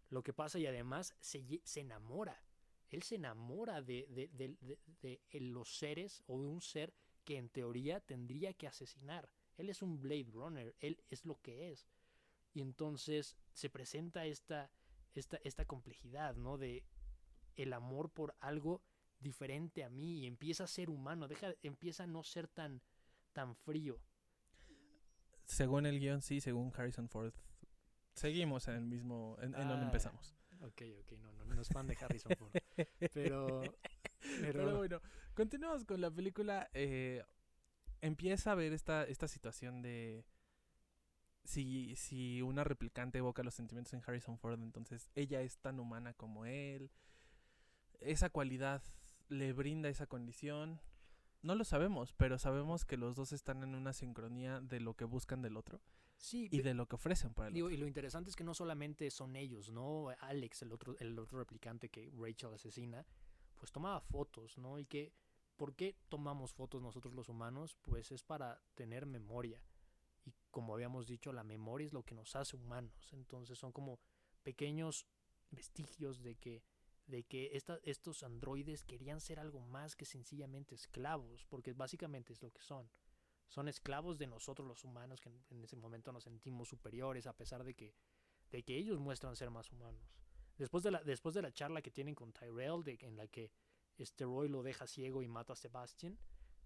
[0.10, 2.42] lo que pasa y además se, se enamora.
[2.90, 4.30] Él se enamora de, de-
[5.02, 6.94] de- los seres o de un ser
[7.26, 9.30] que en teoría tendría que asesinar.
[9.58, 11.88] Él es un Blade Runner, él es lo que es.
[12.54, 14.72] Y entonces se presenta esta,
[15.16, 16.58] esta, esta complejidad, ¿no?
[16.58, 16.84] De
[17.58, 18.82] el amor por algo
[19.20, 22.82] diferente a mí y empieza a ser humano, deja, empieza a no ser tan,
[23.34, 24.00] tan frío.
[25.46, 27.34] Según el guion, sí, según Harrison Ford.
[28.14, 30.36] Seguimos en el mismo, en, en donde Ah, empezamos.
[30.62, 32.54] Ok, ok, no, no, no es fan de Harrison Ford.
[33.14, 33.78] Pero,
[34.40, 35.02] Pero pero, bueno,
[35.36, 36.70] continuamos con la película.
[36.74, 37.24] eh,
[38.02, 40.26] empieza a ver esta, esta situación de
[41.44, 46.14] si, si una replicante evoca los sentimientos en Harrison Ford, entonces ella es tan humana
[46.14, 46.92] como él.
[48.00, 48.84] Esa cualidad
[49.30, 50.80] le brinda esa condición.
[51.42, 55.06] No lo sabemos, pero sabemos que los dos están en una sincronía de lo que
[55.06, 55.82] buscan del otro
[56.18, 57.76] sí, y de lo que ofrecen para el digo, otro.
[57.76, 60.10] y lo interesante es que no solamente son ellos, ¿no?
[60.20, 63.06] Alex, el otro, el otro replicante que Rachel asesina,
[63.58, 64.80] pues tomaba fotos, ¿no?
[64.80, 65.14] Y que,
[65.56, 67.78] ¿por qué tomamos fotos nosotros los humanos?
[67.82, 69.62] Pues es para tener memoria.
[70.26, 73.14] Y como habíamos dicho, la memoria es lo que nos hace humanos.
[73.14, 74.00] Entonces son como
[74.44, 75.08] pequeños
[75.52, 76.64] vestigios de que,
[77.08, 77.52] de que
[77.84, 82.90] estos androides querían ser algo más que sencillamente esclavos, porque básicamente es lo que son.
[83.48, 87.34] Son esclavos de nosotros los humanos que en, en ese momento nos sentimos superiores a
[87.34, 87.96] pesar de que,
[88.52, 90.02] de que ellos muestran ser más humanos.
[90.58, 93.52] Después de la, después de la charla que tienen con Tyrell, de, en la que
[93.98, 96.20] este Roy lo deja ciego y mata a Sebastian,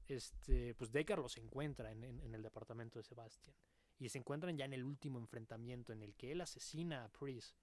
[0.08, 3.56] este, pues Deckard los encuentra en, en- en el departamento de Sebastian.
[4.00, 7.56] Y se encuentran ya en el último enfrentamiento en el que él asesina a Priest.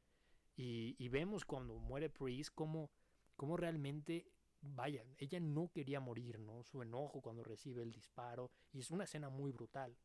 [0.60, 2.90] Y, y vemos cuando muere Priest cómo,
[3.36, 4.26] cómo realmente,
[4.60, 6.64] vaya, ella no quería morir, ¿no?
[6.64, 8.50] Su enojo cuando recibe el disparo.
[8.72, 9.96] Y es una escena muy brutal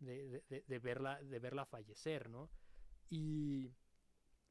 [0.00, 2.50] de, de- de- de verla, de verla fallecer, ¿no?
[3.10, 3.70] Y,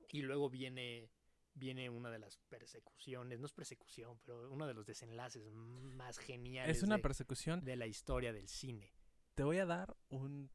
[0.07, 1.09] y luego viene,
[1.53, 6.77] viene una de las persecuciones, no es persecución, pero uno de los desenlaces más geniales
[6.77, 7.61] Es una de, persecución.
[7.65, 8.93] de la historia del cine.
[9.35, 10.49] Te voy a dar un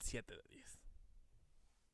[0.00, 0.80] 7 de 10.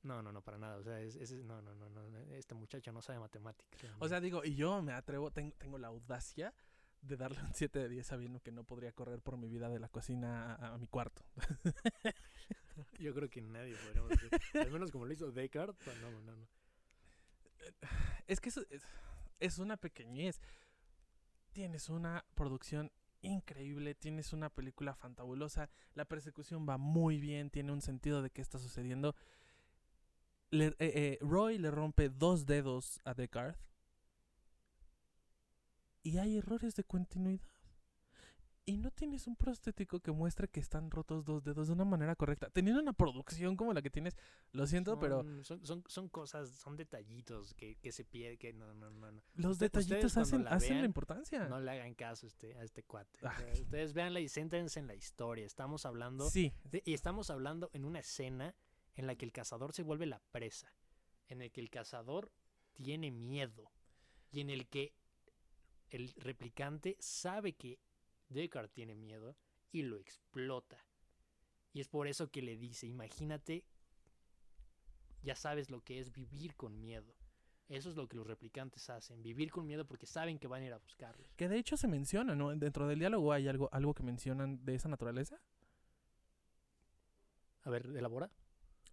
[0.02, 0.76] No, no, no, para nada.
[0.78, 3.80] O sea, es, es- no, no, no, no, este muchacho no sabe matemáticas.
[4.00, 6.52] O sea, digo, y yo me atrevo, tengo, tengo la audacia
[7.02, 9.78] de darle un 7 de 10 sabiendo que no podría correr por mi vida de
[9.80, 11.22] la cocina a, a mi cuarto.
[12.98, 14.30] yo creo que nadie podríamos decir.
[14.60, 16.46] Al menos como lo hizo Descartes, pues no, no, no.
[18.26, 18.82] Es que eso es,
[19.40, 20.40] es una pequeñez.
[21.52, 27.80] Tienes una producción increíble, tienes una película fantabulosa, la persecución va muy bien, tiene un
[27.82, 29.14] sentido de qué está sucediendo.
[30.52, 33.60] Le- eh, eh, Roy le rompe dos dedos a Descartes
[36.02, 37.44] y hay errores de continuidad.
[38.64, 42.14] Y no tienes un prostético que muestre que están rotos dos dedos de una manera
[42.14, 42.48] correcta.
[42.48, 44.16] Teniendo una producción como la que tienes,
[44.52, 48.72] lo siento, pero Son- Son, son, cosas, son detallitos que, que se pierden, que no,
[48.74, 49.22] no, no, no.
[49.34, 51.48] los Usted- detallitos hacen, la hacen la importancia.
[51.48, 53.18] No le hagan caso a este, a este cuate.
[53.24, 53.36] Ah.
[53.52, 55.44] ustedes véanla y céntrense en la historia.
[55.44, 58.54] Estamos hablando Sí, de- y estamos hablando en una escena
[58.94, 60.74] en la que el cazador se vuelve la presa,
[61.28, 62.30] en el que el cazador
[62.72, 63.70] tiene miedo
[64.30, 64.94] y en el que
[65.90, 67.78] el replicante sabe que
[68.28, 69.36] Deckard tiene miedo
[69.70, 70.78] y lo explota.
[71.72, 73.64] Y es por eso que le dice, imagínate,
[75.22, 77.14] ya sabes lo que es vivir con miedo.
[77.68, 80.66] Eso es lo que los replicantes hacen, vivir con miedo porque saben que van a
[80.66, 81.32] ir a buscarlos.
[81.36, 82.54] Que de hecho se menciona, ¿no?
[82.54, 85.40] Dentro del diálogo hay algo, algo que mencionan de esa naturaleza.
[87.62, 88.30] A ver, elabora.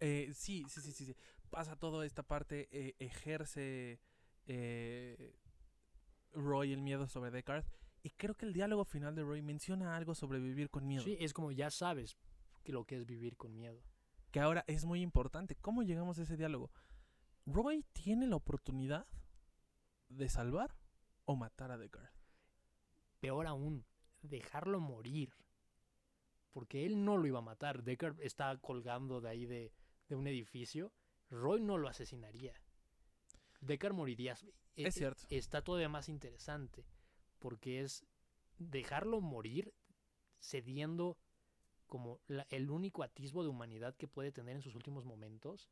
[0.00, 1.16] Eh, sí, sí, sí, sí, sí.
[1.50, 4.00] Pasa toda esta parte, eh, ejerce
[4.46, 5.36] eh,
[6.32, 7.64] Roy el miedo sobre Deckard.
[8.02, 11.04] Y creo que el diálogo final de Roy menciona algo sobre vivir con miedo.
[11.04, 12.16] Sí, es como ya sabes
[12.64, 13.82] que lo que es vivir con miedo.
[14.30, 15.54] Que ahora es muy importante.
[15.56, 16.70] ¿Cómo llegamos a ese diálogo?
[17.46, 19.06] Roy tiene la oportunidad
[20.08, 20.74] de salvar
[21.24, 22.10] o matar a Deckard.
[23.20, 23.84] peor aún,
[24.22, 25.34] dejarlo morir.
[26.52, 27.82] Porque él no lo iba a matar.
[27.82, 29.72] Deckard está colgando de ahí de,
[30.10, 30.92] de un edificio.
[31.30, 32.52] Roy no lo asesinaría.
[33.60, 34.34] Deckard moriría.
[34.76, 35.22] Es e- cierto.
[35.30, 36.84] Está todavía más interesante.
[37.38, 38.04] Porque es
[38.58, 39.72] dejarlo morir
[40.40, 41.16] cediendo
[41.86, 45.70] como la- el único atisbo de humanidad que puede tener en sus últimos momentos.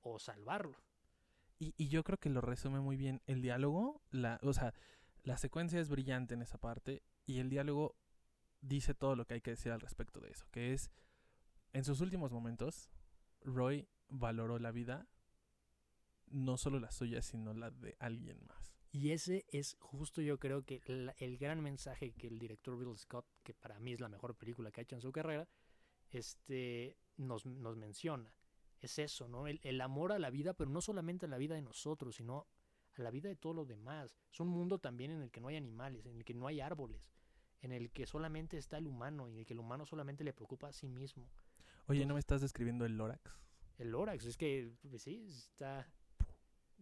[0.00, 0.76] O salvarlo.
[1.58, 4.00] Y, y yo creo que lo resume muy bien el diálogo.
[4.10, 4.72] La, o sea,
[5.22, 7.02] la secuencia es brillante en esa parte.
[7.26, 7.96] Y el diálogo
[8.60, 10.46] dice todo lo que hay que decir al respecto de eso.
[10.50, 10.90] Que es,
[11.74, 12.90] en sus últimos momentos,
[13.48, 15.08] Roy valoró la vida,
[16.26, 18.74] no solo la suya, sino la de alguien más.
[18.90, 22.96] Y ese es justo yo creo que la- el gran mensaje que el director Bill
[22.96, 25.48] Scott, que para mí es la mejor película que ha hecho en su carrera,
[26.10, 28.32] este, nos, nos menciona.
[28.80, 29.46] Es eso, ¿no?
[29.46, 32.46] El, el amor a la vida, pero no solamente a la vida de nosotros, sino
[32.96, 34.16] a la vida de todos los demás.
[34.32, 36.60] Es un mundo también en el que no hay animales, en el que no hay
[36.60, 37.02] árboles,
[37.60, 40.32] en el que solamente está el humano y en el que el humano solamente le
[40.32, 41.28] preocupa a sí mismo.
[41.88, 43.38] Oye, ¿no me estás describiendo el Lorax?
[43.78, 45.86] El Lorax, es que, pues sí, está...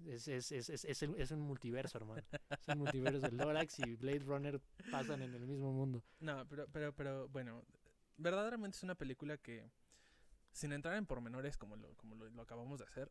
[0.05, 2.23] Es, es, es, es, es, el- es un multiverso, hermano.
[2.51, 3.27] Es un multiverso.
[3.27, 6.03] El Lorax y Blade Runner pasan en el mismo mundo.
[6.21, 7.64] No, pero, pero, pero, bueno,
[8.19, 9.71] verdaderamente es una película que,
[10.53, 13.11] sin entrar en pormenores como lo, como lo, lo acabamos de hacer,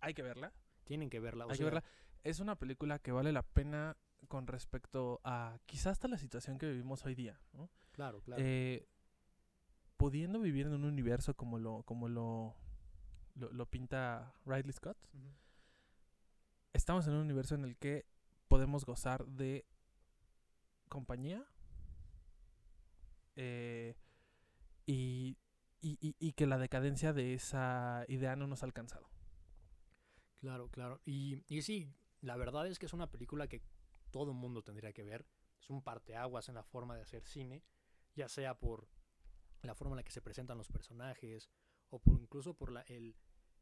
[0.00, 0.52] hay que verla.
[0.84, 1.46] Tienen que verla.
[1.46, 1.84] o hay que verla.
[2.22, 3.96] Es una película que vale la pena
[4.28, 7.70] con respecto a quizás hasta la situación que vivimos hoy día, ¿no?
[7.92, 8.42] Claro, claro.
[8.44, 8.86] Eh,
[9.96, 12.54] pudiendo vivir en un universo como lo, como lo,
[13.34, 14.98] lo, lo pinta Ridley Scott,
[16.72, 18.06] estamos en un universo en el que
[18.48, 19.66] podemos gozar de
[20.88, 21.44] compañía
[23.36, 23.94] eh,
[24.86, 25.36] y,
[25.80, 29.08] y- y- y que la decadencia de esa idea no nos ha alcanzado.
[30.40, 31.00] Claro, claro.
[31.04, 33.62] Y, y sí, la verdad es que es una película que
[34.10, 35.26] todo el mundo tendría que ver.
[35.60, 37.62] Es un parteaguas en la forma de hacer cine,
[38.14, 38.88] ya sea por
[39.62, 41.50] la forma en la que se presentan los personajes
[41.90, 43.16] o por incluso por la, el,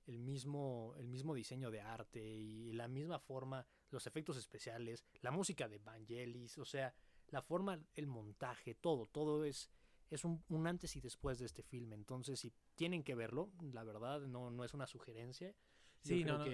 [0.07, 5.31] el mismo, el mismo diseño de arte y la misma forma, los efectos especiales, la
[5.31, 6.95] música de Vangelis, o sea,
[7.29, 9.71] la forma, el montaje, todo, todo es,
[10.11, 11.95] es un, un antes y después de este filme.
[11.97, 15.55] Entonces, si tienen que verlo, la verdad no, no es una sugerencia.
[16.03, 16.45] Yo Sí, no, no,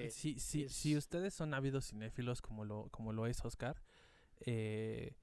[0.70, 3.82] si es- ustedes son ávidos cinéfilos como lo, como lo es Oscar,
[4.40, 5.16] eh,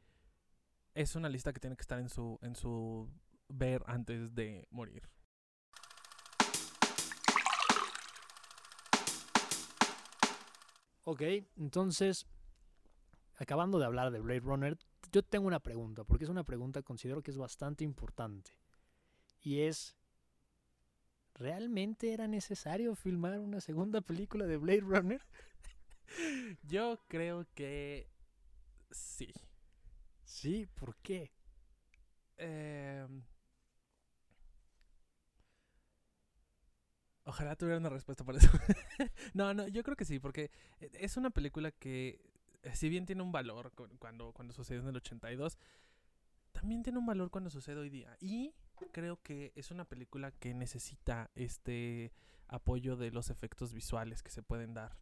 [0.93, 3.09] es una lista que tiene que estar en su, en su
[3.49, 5.09] ver antes de morir.
[11.03, 11.21] Ok,
[11.55, 12.27] entonces,
[13.37, 14.77] acabando de hablar de Blade Runner,
[15.11, 18.51] yo tengo una pregunta, porque es una pregunta que considero que es bastante importante.
[19.41, 19.95] Y es,
[21.33, 25.21] ¿realmente era necesario filmar una segunda película de Blade Runner?
[26.63, 28.09] Yo creo que
[28.91, 29.33] sí.
[30.25, 31.31] Sí, ¿por qué?
[32.35, 33.23] Em,
[37.27, 38.49] ojalá tuviera una respuesta para eso.
[39.33, 42.21] no, no, yo creo que sí, porque eh, es una película que,
[42.63, 45.57] eh, si bien tiene un valor cu- cuando, cuando sucedió en el 82,
[46.51, 48.17] también tiene un valor cuando sucede hoy día.
[48.19, 48.53] Y
[48.91, 52.11] creo que es una película que necesita este
[52.47, 54.97] apoyo de los efectos visuales que se pueden dar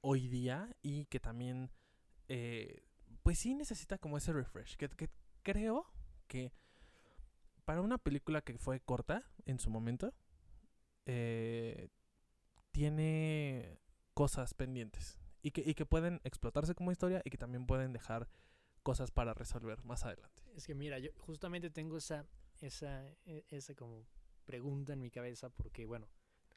[0.00, 1.70] hoy día y que también,
[2.28, 2.82] eh,
[3.22, 4.76] pues sí necesita como ese refresh.
[4.76, 4.88] Que
[5.42, 5.86] creo
[6.28, 6.52] que
[7.64, 10.12] para una película que fue corta en su momento,
[11.06, 11.88] eh,
[12.70, 13.78] tiene
[14.14, 18.28] cosas pendientes y que, y que pueden explotarse como historia y que también pueden dejar
[18.82, 20.42] cosas para resolver más adelante.
[20.54, 22.26] Es que mira, yo justamente tengo esa,
[22.60, 24.06] esa, e- esa como
[24.44, 26.08] pregunta en mi cabeza porque, bueno,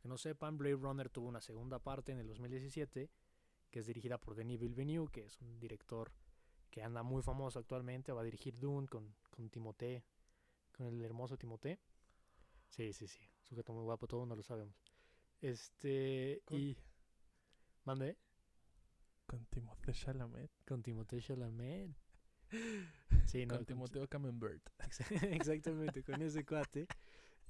[0.01, 3.09] que no sepan, Blade Runner tuvo una segunda parte en el 2017
[3.71, 6.11] que es dirigida por Denis Villeneuve, que es un director
[6.69, 10.03] que anda muy famoso actualmente, va a dirigir Dune con, con Timothée,
[10.71, 11.79] con el hermoso Timothée.
[12.69, 14.75] Sí, sí, sí, sujeto muy guapo, todo no lo sabemos.
[15.41, 16.77] Este, Con- y...
[17.83, 18.17] ¿Mande?
[19.27, 20.51] Con Timothée Chalamet.
[20.67, 21.95] Con Timothée Chalamet.
[23.25, 24.69] Sí, no, con Timoteo Camembert.
[24.79, 26.87] Exa- Exactamente, con ese cuate.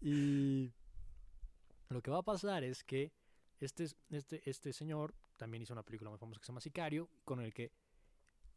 [0.01, 0.73] Y
[1.89, 3.11] lo que va a pasar es que
[3.59, 7.09] este, es- este, este señor también hizo una película muy famosa que se llama Sicario,
[7.25, 7.71] con el que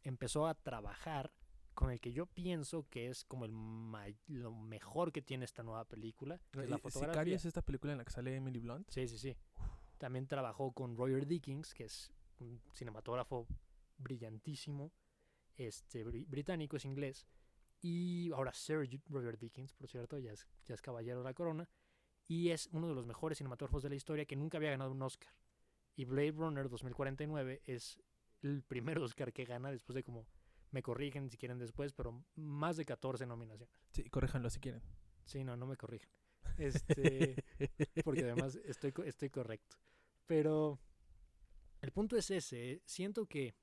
[0.04, 1.32] empezó a trabajar,
[1.78, 3.52] con el que yo pienso que es como el
[4.26, 7.12] lo mejor que tiene esta nueva película, que es la Eh, fotografía.
[7.12, 8.90] Sicario es esta película en la que sale Emily Blunt.
[8.90, 9.36] Sí, sí, sí.
[9.96, 13.46] También trabajó con Roger Dickens, que es un cinematógrafo
[13.96, 14.92] brillantísimo,
[15.56, 17.26] este, bri- británico, es inglés.
[17.80, 21.68] Y ahora Sir Roger Dickens, por cierto, ya es, ya es caballero de la corona.
[22.26, 25.02] Y es uno de los mejores cinematógrafos de la historia que nunca había ganado un
[25.02, 25.32] Oscar.
[25.96, 28.00] Y Blade Runner 2049 es
[28.42, 30.26] el primer Oscar que gana después de como,
[30.70, 33.74] me corrigen si quieren después, pero más de 14 nominaciones.
[33.90, 34.82] Sí, corríjanlo si quieren.
[35.24, 36.10] Sí, no, no me corrigen.
[36.56, 37.44] Este,
[38.04, 39.76] porque además estoy, estoy correcto.
[40.26, 40.78] Pero
[41.80, 42.72] el punto es ese.
[42.72, 42.82] ¿eh?
[42.84, 43.54] Siento que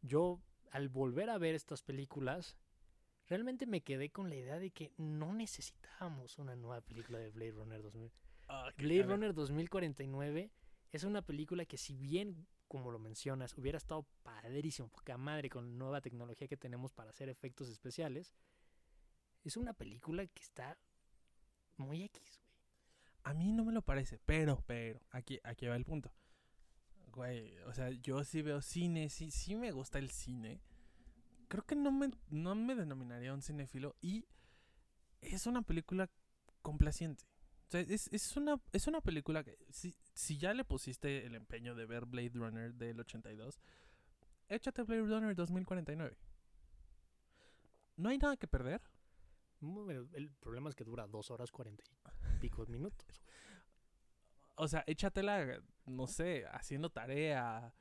[0.00, 2.56] yo, al volver a ver estas películas,
[3.28, 7.52] realmente me quedé con la idea de que no necesitábamos una nueva película de Blade
[7.52, 8.12] Runner 2000.
[8.48, 9.02] Ah, Blade.
[9.04, 10.50] Runner 2049
[10.92, 15.76] es una película que si bien, como lo mencionas, hubiera estado padrísimo, poca madre con
[15.76, 18.32] nueva tecnología que tenemos para hacer efectos especiales,
[19.44, 20.78] es una película que está
[21.76, 22.48] muy X, güey.
[23.24, 26.14] A mí no me lo parece, pero, pero, aquí, aquí va el punto.
[27.12, 30.58] Güey, o sea, yo sí veo cine, sí, sí me gusta el cine.
[31.48, 34.24] Creo que no me, no me denominaría un cinéfilo y
[35.20, 36.08] es una película
[36.62, 37.26] complaciente.
[37.72, 41.74] Sea, es, es una, es una película que si, si ya le pusiste el empeño
[41.74, 43.58] de ver Blade Runner del 82,
[44.48, 46.14] échate Blade Runner 2049.
[47.96, 48.82] No hay nada que perder.
[50.12, 51.82] El problema es que dura dos horas cuarenta
[52.34, 53.22] y pico minutos.
[54.56, 57.72] O sea, échatela, no sé, haciendo tarea.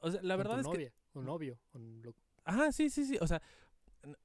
[0.00, 2.14] O sea, la con verdad tu es que novia, un novio, un
[2.44, 3.18] Ajá, sí, sí, sí.
[3.20, 3.42] O sea,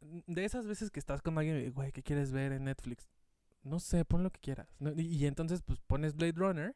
[0.01, 3.09] de esas veces que estás con alguien y, güey, ¿qué quieres ver en Netflix?
[3.69, 4.75] No sé, pon lo que quieras.
[4.79, 4.91] ¿no?
[4.91, 6.75] Y, y entonces, pues pones Blade Runner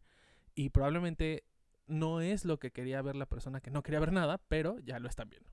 [0.56, 1.44] y probablemente
[1.88, 5.00] no es lo que quería ver la persona que no quería ver nada, pero ya
[5.00, 5.50] lo están viendo.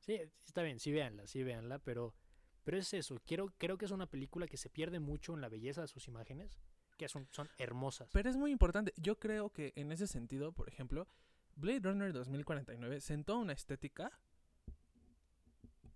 [0.00, 2.14] Sí, está bien, sí véanla, sí véanla, pero,
[2.62, 3.20] pero es eso.
[3.26, 6.06] Quiero, creo que es una película que se pierde mucho en la belleza de sus
[6.08, 6.58] imágenes,
[6.98, 8.10] que son, son hermosas.
[8.12, 8.92] Pero es muy importante.
[8.96, 11.08] Yo creo que en ese sentido, por ejemplo,
[11.56, 14.12] Blade Runner 2049 sentó una estética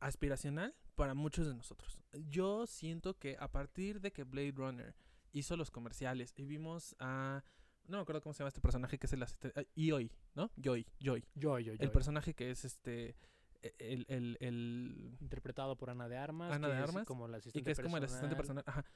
[0.00, 2.00] aspiracional para muchos de nosotros.
[2.28, 4.94] Yo siento que a partir de que Blade Runner
[5.32, 7.44] hizo los comerciales y vimos a...
[7.87, 9.66] No me acuerdo cómo se llama este personaje que es el asistente...
[9.76, 10.50] Yoi, ¿no?
[10.56, 11.24] Joy, Joy.
[11.34, 11.72] yo, yo.
[11.78, 13.16] El personaje que es este...
[13.62, 16.52] e- El, el, el- interpretado por Ana de Armas.
[16.52, 18.64] Ana de es Armas, como la y asistente que es como el asistente personal.
[18.64, 18.84] personal.
[18.84, 18.92] Ajá.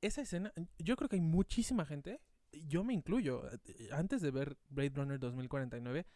[0.00, 2.20] Esa escena, yo creo que hay muchísima gente,
[2.52, 6.06] yo me incluyo, eh, antes de ver Blade Runner 2049,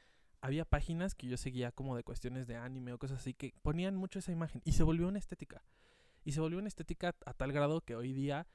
[0.40, 3.96] había páginas que yo seguía como de cuestiones de anime o cosas así que ponían
[3.96, 5.64] mucho esa imagen y se volvió una estética.
[6.24, 8.46] Y se volvió una estética a tal grado que hoy día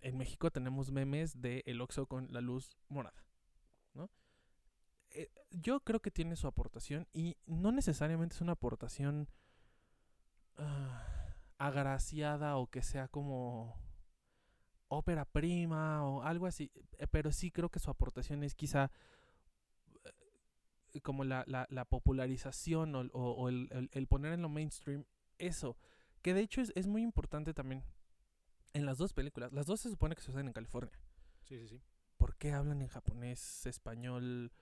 [0.00, 3.24] en México tenemos memes de el Oxxo con la luz morada,
[3.94, 4.10] ¿no?
[5.10, 9.28] Eh, yo creo que tiene su aportación y no necesariamente es una aportación
[10.56, 13.76] ah, agraciada o que sea como
[14.88, 18.90] ópera prima o algo así, eh, pero sí creo que su aportación es quizá
[21.00, 25.04] como la, la, la popularización o, o- o el, el- el poner en lo mainstream
[25.38, 25.76] eso,
[26.22, 27.84] que de hecho es, es muy importante también
[28.74, 29.52] en las dos películas.
[29.52, 30.92] Las dos se supone que suceden en California.
[31.42, 31.80] Sí, sí, sí.
[32.16, 34.52] ¿Por qué hablan en japonés, español?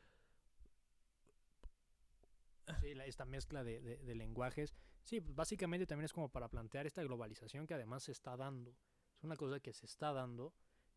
[2.81, 4.75] Sí, la- esta mezcla de, de- de lenguajes.
[5.03, 8.77] Sí, pues, básicamente también es como para plantear esta globalización que además se está dando.
[9.19, 10.55] Es una cosa que se está dando,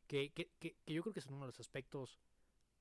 [0.08, 2.20] que, que, que, que yo creo que es uno de los aspectos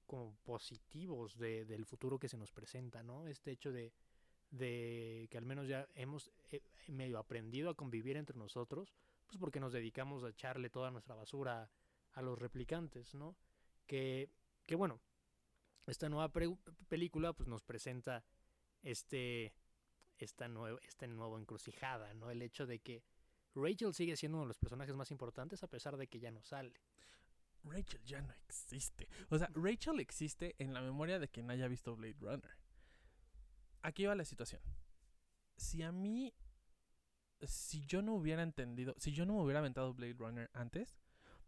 [0.06, 3.26] como positivos de- del futuro que se nos presenta, ¿no?
[3.26, 3.92] Este hecho de,
[4.50, 8.94] de que al menos ya hemos eh, medio aprendido a convivir entre nosotros,
[9.26, 11.70] pues porque nos dedicamos a echarle toda nuestra basura
[12.12, 13.36] a los replicantes, ¿no?
[13.86, 14.28] Que,
[14.66, 15.00] que bueno,
[15.86, 16.30] esta nueva
[16.88, 18.24] película pues nos presenta
[18.82, 19.52] este
[20.18, 20.46] esta
[20.82, 22.30] este nuevo encrucijada, ¿no?
[22.30, 23.02] El hecho de que
[23.54, 26.42] Rachel sigue siendo uno de los personajes más importantes a pesar de que ya no
[26.42, 26.72] sale.
[27.64, 29.08] Rachel ya no existe.
[29.30, 32.56] O sea, Rachel existe en la memoria de quien haya visto Blade Runner.
[33.82, 34.60] Aquí va la situación.
[35.56, 36.34] Si a mí,
[37.42, 41.00] si yo no hubiera entendido, si yo no me hubiera aventado Blade Runner antes,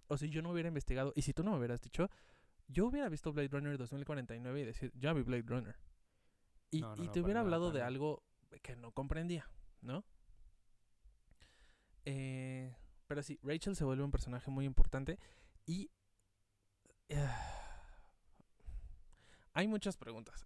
[0.07, 2.11] o si yo no hubiera investigado, y si tú no me hubieras dicho,
[2.69, 5.77] yo hubiera visto Blade Runner 2049 y decir, ya vi Blade Runner.
[6.71, 8.23] Y, No, no, y no, te hubiera hablado de algo
[8.63, 9.49] que no comprendía,
[9.81, 10.05] ¿no?
[12.05, 12.75] Eh,
[13.07, 15.19] pero sí, Rachel se vuelve un personaje muy importante
[15.67, 15.91] y
[19.53, 20.45] hay muchas preguntas.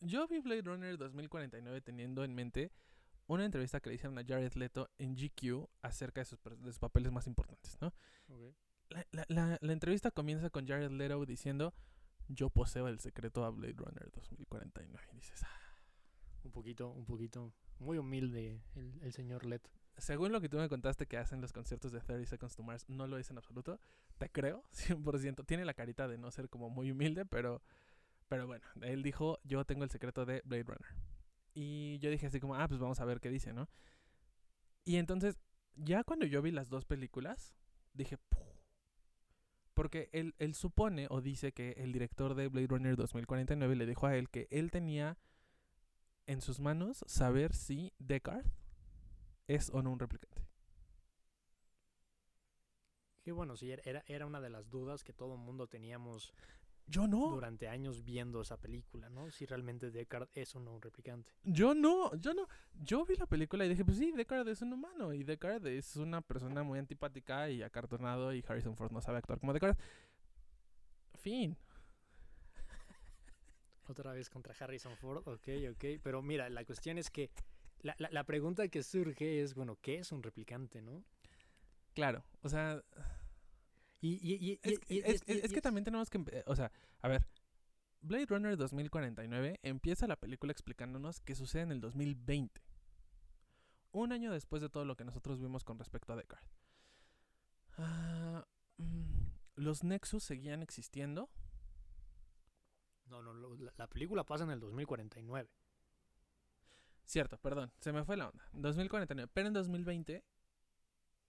[0.00, 2.70] Yo vi Blade Runner 2049 teniendo en mente
[3.26, 6.78] una entrevista que le hicieron a Jared Leto en GQ acerca de sus, de sus
[6.78, 7.92] papeles más importantes, ¿no?
[8.90, 11.72] La, la- la- la entrevista comienza con Jared Leto diciendo,
[12.28, 15.06] yo poseo el secreto a Blade Runner 2049.
[15.12, 15.60] Y dices, "Ah".
[16.44, 19.70] Un poquito, un poquito, muy humilde el, el señor Leto.
[19.98, 22.84] Según lo que tú me contaste que hacen los conciertos de 30 Seconds to Mars,
[22.88, 23.80] no lo es en absoluto.
[24.18, 25.46] Te creo, 100%.
[25.46, 27.62] Tiene la carita de no ser como muy humilde, pero,
[28.28, 30.94] pero bueno, él dijo, yo tengo el secreto de Blade Runner.
[31.54, 33.68] Y yo dije así como, ah, pues vamos a ver qué dice, ¿no?
[34.84, 35.38] Y entonces,
[35.76, 37.54] ya cuando yo vi las dos películas,
[37.92, 38.18] dije,
[39.72, 44.06] porque él, él supone o dice que el director de Blade Runner 2049 le dijo
[44.06, 45.18] a él que él tenía
[46.26, 48.46] en sus manos saber si Deckard
[49.46, 50.42] es o no un replicante.
[53.22, 56.34] Que bueno, sí, era, era una de las dudas que todo el mundo teníamos
[56.86, 57.30] Yo no.
[57.30, 59.30] durante años viendo esa película, ¿no?
[59.30, 61.32] Si realmente Deckard es o no un replicante.
[61.42, 62.46] Yo no, yo no.
[62.74, 65.14] Yo vi la película y dije, pues sí, Deckard es un humano.
[65.14, 68.34] Y Deckard es una persona muy antipática y acartonado.
[68.34, 69.78] Y Harrison Ford no sabe actuar como Deckard.
[71.14, 71.56] Fin.
[73.88, 75.84] Otra vez contra Harrison Ford, ok, ok.
[76.02, 77.30] Pero mira, la cuestión es que
[77.84, 81.04] la, la, la pregunta que surge es, bueno, ¿qué es un replicante, no?
[81.94, 82.82] Claro, o sea,
[84.00, 87.26] Y, es, que también tenemos que, o sea, a ver,
[88.00, 92.60] Blade Runner 2049 empieza la película explicándonos qué sucede en el 2020.
[93.92, 96.44] Un año después de todo lo que nosotros vimos con respecto a Deckard.
[97.78, 98.46] Ah,
[98.78, 101.30] mm, los Nexus seguían existiendo.
[103.06, 105.48] No, no, lo- la, la película pasa en el 2049.
[107.04, 108.48] Cierto, perdón, se me fue la onda.
[108.52, 110.24] 2049, pero en 2020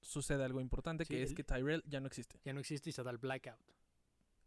[0.01, 2.39] sucede algo importante Sí, que es el- que Tyrell ya no existe.
[2.43, 3.59] Ya no existe y se da el blackout.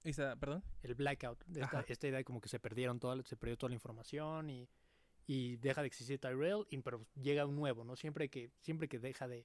[0.05, 0.62] Isa, perdón.
[0.83, 3.74] el blackout, esta, esta idea de como que se perdieron toda, se perdió toda la
[3.74, 4.68] información y,
[5.26, 7.97] y deja de existir Tyrell, y, pero llega un nuevo, ¿no?
[7.97, 9.45] Siempre que, siempre que deja de,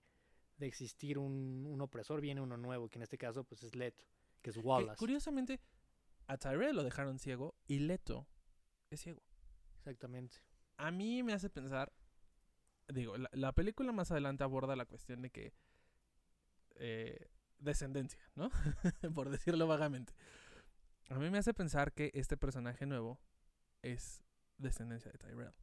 [0.58, 4.06] de existir un, un opresor, viene uno nuevo, que en este caso pues es Leto,
[4.44, 5.00] que es Que, Wallace.
[5.00, 5.60] curiosamente,
[6.28, 8.28] a Tyrell lo dejaron ciego y Leto
[8.92, 9.24] es ciego.
[9.80, 10.38] Exactamente.
[10.78, 11.92] A mí me hace pensar,
[12.88, 15.54] digo, la, la película más adelante aborda la cuestión de que
[16.76, 18.50] eh, descendencia, ¿no?
[19.16, 20.14] Por decirlo vagamente.
[21.10, 23.20] A mí me hace pensar que este personaje nuevo
[23.82, 24.24] es
[24.58, 25.54] descendencia de Tyrell.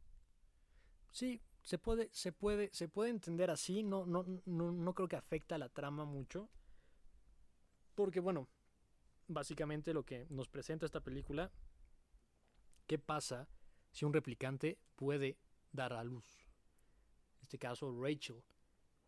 [1.11, 5.17] Sí, se puede, se puede, se puede entender así, no, no, no, no creo que
[5.17, 6.49] afecta a la trama mucho.
[7.95, 8.49] Porque bueno,
[9.29, 11.51] básicamente lo que nos presenta esta película,
[12.87, 13.49] ¿qué pasa
[13.91, 15.39] si un replicante puede
[15.73, 16.47] dar a luz?
[17.39, 18.43] En este caso, Rachel,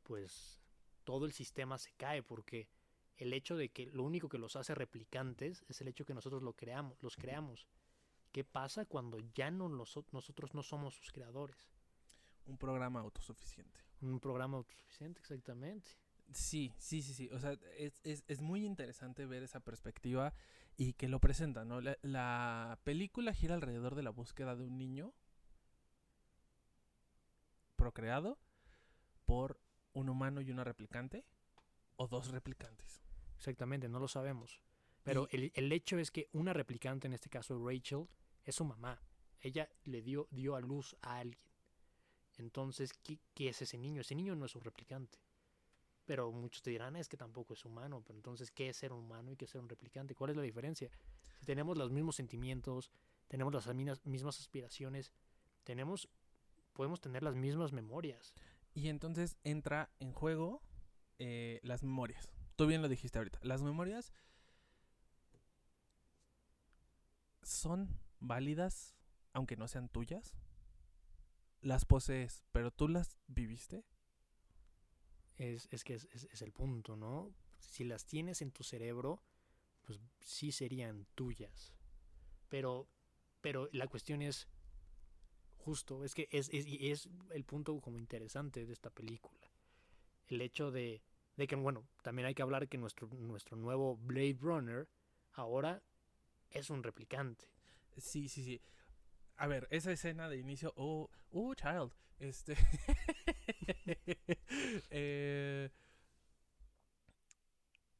[0.02, 0.60] pues
[1.04, 2.68] todo el sistema se cae porque
[3.16, 6.42] el hecho de que lo único que los hace replicantes es el hecho que nosotros
[6.42, 7.66] lo creamos, los creamos.
[8.32, 11.70] ¿Qué pasa cuando ya no los- nosotros no somos sus creadores?
[12.46, 13.80] Un programa autosuficiente.
[14.00, 15.90] Un programa autosuficiente, exactamente.
[16.32, 17.28] Sí, sí, sí, sí.
[17.30, 20.32] O sea, es, es, es muy interesante ver esa perspectiva
[20.76, 21.80] y que lo presenta, ¿no?
[21.80, 25.12] La, la película gira alrededor de la búsqueda de un niño
[27.76, 28.38] procreado
[29.24, 29.60] por
[29.92, 31.24] un humano y una replicante
[31.96, 33.02] o dos replicantes.
[33.36, 34.62] Exactamente, no lo sabemos.
[35.02, 38.08] Pero Y- el, el hecho es que una replicante, en este caso Rachel,
[38.44, 39.00] es su mamá.
[39.40, 41.42] Ella le dio, dio a luz a alguien.
[42.38, 44.00] Entonces, ¿qué, qué es ese niño?
[44.00, 45.18] Ese niño no es un replicante.
[46.04, 48.02] Pero muchos te dirán, es que tampoco es humano.
[48.04, 50.14] Pero entonces, ¿qué es ser humano y qué es ser un replicante?
[50.14, 50.90] ¿Cuál es la diferencia?
[51.38, 52.90] Si tenemos los mismos sentimientos,
[53.28, 53.66] tenemos las
[54.04, 55.12] mismas aspiraciones,
[55.64, 56.08] tenemos,
[56.72, 58.34] podemos tener las mismas memorias.
[58.74, 60.62] Y entonces entra en juego
[61.18, 62.30] eh, las memorias.
[62.56, 63.38] Tú bien lo dijiste ahorita.
[63.42, 64.12] Las memorias
[67.42, 68.94] son válidas
[69.32, 70.34] aunque no sean tuyas.
[71.60, 73.84] Las posees, pero tú las viviste.
[75.38, 77.32] Es, es que es, es- es el punto, ¿no?
[77.60, 79.22] Si las tienes en tu cerebro,
[79.82, 81.74] pues sí serían tuyas.
[82.48, 82.88] Pero,
[83.42, 84.48] pero la cuestión es,
[85.58, 89.38] justo, es que es, es el punto como interesante de esta película.
[90.28, 91.02] El hecho de,
[91.36, 94.88] de que, bueno, también hay que hablar que nuestro, nuestro nuevo Blade Runner
[95.34, 95.82] ahora
[96.50, 97.46] es un replicante.
[97.98, 98.62] Sí, sí, sí.
[99.36, 102.56] A ver, esa escena de inicio, oh, oh, child, este,
[104.90, 105.70] eh,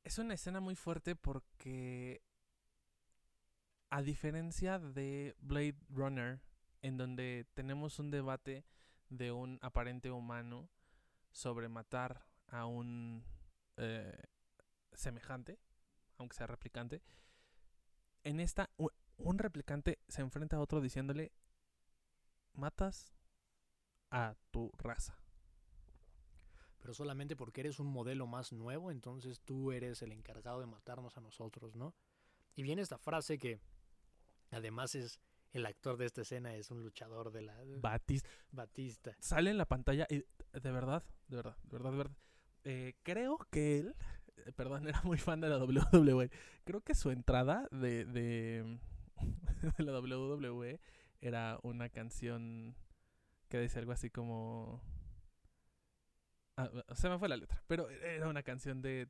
[0.04, 2.22] es una escena muy fuerte porque,
[3.90, 6.40] a diferencia de Blade Runner,
[6.82, 8.64] en donde tenemos un debate
[9.08, 10.68] de un aparente humano
[11.30, 13.24] sobre matar a un
[13.76, 14.24] eh,
[14.92, 15.58] semejante,
[16.18, 17.02] aunque sea replicante,
[18.24, 18.70] en esta
[19.16, 21.32] un replicante se enfrenta a otro diciéndole,
[22.54, 23.12] matas
[24.10, 25.21] a tu raza.
[26.82, 31.16] Pero solamente porque eres un modelo más nuevo, entonces tú eres el encargado de matarnos
[31.16, 31.94] a nosotros, ¿no?
[32.56, 33.60] Y viene esta frase que
[34.50, 35.20] además es
[35.52, 39.16] el actor de esta escena, es un luchador de la Batis Batista.
[39.20, 40.24] sale en la pantalla y
[40.58, 42.16] de verdad, de verdad, de verdad, de verdad.
[42.64, 43.94] eh, creo que él,
[44.38, 46.30] eh, perdón, era muy fan de la WWE.
[46.64, 48.78] Creo que su entrada de, de,
[49.78, 50.80] de la WWE
[51.20, 52.74] era una canción
[53.48, 54.82] que decía algo así como...
[56.56, 59.08] Ah, se me fue la letra, pero era una canción de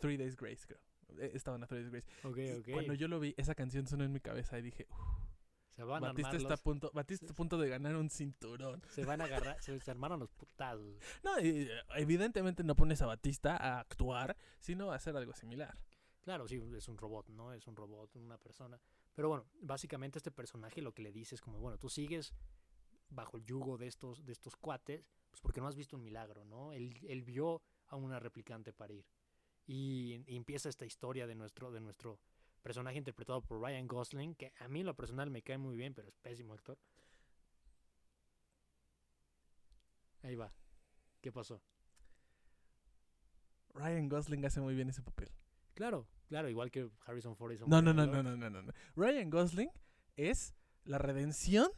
[0.00, 0.80] Three Days Grace, creo.
[1.18, 2.06] Eh, Estaba en Three Days Grace.
[2.26, 2.68] Ok, Y ok.
[2.72, 5.24] Cuando yo lo vi, esa canción sonó en mi cabeza y dije, "Uf,
[5.70, 8.08] se van a Batista armar está a punto, Batista está a punto de ganar un
[8.08, 8.80] cinturón.
[8.90, 10.96] se van a agarrar, se, se armaron los putazos.
[11.24, 15.76] No, y, eh, evidentemente no pones a Batista a actuar, sino a hacer algo similar.
[16.22, 17.52] Claro, sí, es un robot, ¿no?
[17.52, 18.80] Es un robot, una persona.
[19.14, 22.32] Pero bueno, básicamente este personaje lo que le dice es como, bueno, tú sigues
[23.10, 26.44] bajo el yugo de estos, de estos cuates, pues porque no has visto un milagro,
[26.44, 26.72] ¿no?
[26.72, 29.04] Él, él vio a una replicante parir.
[29.66, 32.20] Y, y empieza esta historia de nuestro, de nuestro
[32.62, 35.92] personaje interpretado por Ryan Gosling, que a mí en lo personal me cae muy bien,
[35.92, 36.78] pero es pésimo actor.
[40.22, 40.54] Ahí va.
[41.20, 41.60] ¿Qué pasó?
[43.74, 45.32] Ryan Gosling hace muy bien ese papel.
[45.74, 48.72] Claro, claro, igual que Harrison Ford hizo No, no, no, no, no, no, no, no.
[48.94, 49.70] Ryan Gosling
[50.16, 50.54] es
[50.84, 51.72] la redención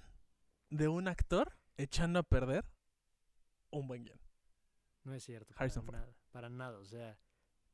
[0.68, 2.66] de un actor echando a perder
[3.78, 4.20] un buen guion.
[5.04, 5.54] No es cierto.
[5.56, 6.06] Harrison para Ford.
[6.08, 6.18] nada.
[6.30, 7.18] Para nada, o sea.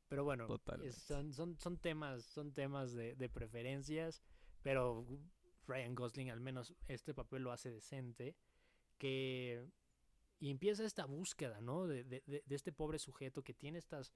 [0.07, 0.45] Pero bueno,
[0.83, 4.21] es- son, son, son temas, son temas de, de preferencias.
[4.61, 5.05] Pero
[5.67, 8.35] Ryan Gosling, al menos este papel lo hace decente.
[8.97, 9.67] Que.
[10.39, 11.87] Y empieza esta búsqueda, ¿no?
[11.87, 14.13] De, de- de- este pobre sujeto que tiene estas,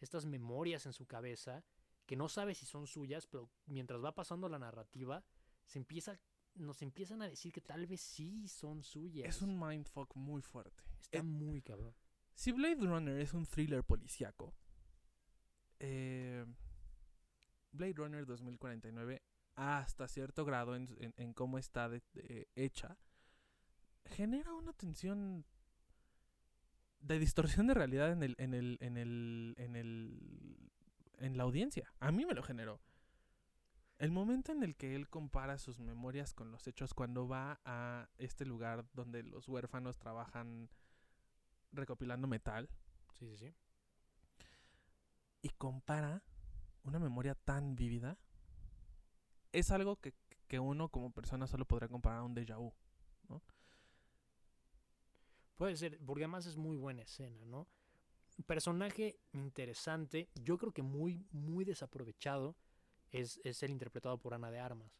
[0.00, 1.62] estas memorias en su cabeza.
[1.62, 1.72] Que
[2.04, 5.24] que no sabe si son suyas, pero mientras va pasando la narrativa,
[5.64, 6.20] se empieza,
[6.56, 9.26] nos empiezan a decir que tal vez sí son suyas.
[9.28, 10.82] Es un mindfuck muy fuerte.
[11.02, 11.94] Está eh, muy cabrón.
[12.34, 14.54] Si Blade Runner es un thriller policíaco,
[15.80, 16.44] eh,
[17.72, 19.22] Blade Runner 2049,
[19.54, 22.96] hasta cierto grado en, en- en cómo está de- de- hecha,
[24.06, 25.44] genera una tensión
[27.00, 30.70] de distorsión de realidad en el, en el, en el, en el,
[31.18, 31.92] en la audiencia.
[32.00, 32.80] A mí me lo generó.
[33.98, 38.08] El momento en el que él compara sus memorias con los hechos cuando va a
[38.18, 40.68] este lugar donde los huérfanos trabajan
[41.72, 42.68] recopilando metal
[43.18, 43.54] Sí, sí, sí.
[45.42, 46.22] y compara
[46.84, 48.18] una memoria tan vívida,
[49.52, 50.14] es algo que,
[50.48, 52.72] que uno como persona solo podría comparar a un déjà vu.
[55.56, 57.68] Puede ser, porque además es muy buena escena, ¿no?
[58.46, 62.56] Personaje interesante, yo creo que muy, muy desaprovechado,
[63.12, 64.98] es, es el interpretado por Ana de Armas.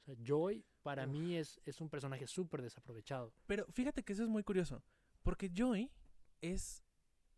[0.00, 1.10] O sea, Joy para Uf.
[1.10, 3.32] mí es, es un personaje súper desaprovechado.
[3.46, 4.82] Pero fíjate que eso es muy curioso,
[5.22, 5.90] porque Joy
[6.42, 6.84] es,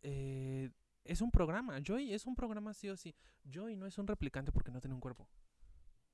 [0.01, 0.71] eh,
[1.05, 1.79] es un programa.
[1.81, 3.15] Joy es un programa sí o sí.
[3.49, 5.29] Joy no es un replicante porque no tiene un cuerpo.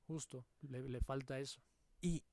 [0.06, 1.62] Justo, le, le falta eso.
[2.02, 2.24] Y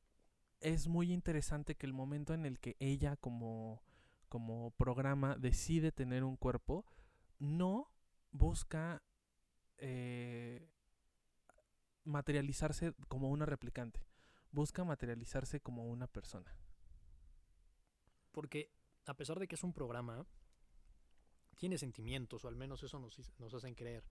[0.61, 3.83] es muy interesante que el momento en el que ella como,
[4.29, 6.85] como programa decide tener un cuerpo,
[7.39, 7.91] no
[8.31, 9.03] busca
[9.79, 10.69] eh,
[12.05, 14.05] materializarse como una replicante.
[14.51, 16.57] Busca materializarse como una persona.
[18.33, 18.73] Porque
[19.07, 20.27] a pesar de que es un programa,
[21.59, 24.05] tiene sentimientos, o al menos eso nos, nos hacen creer.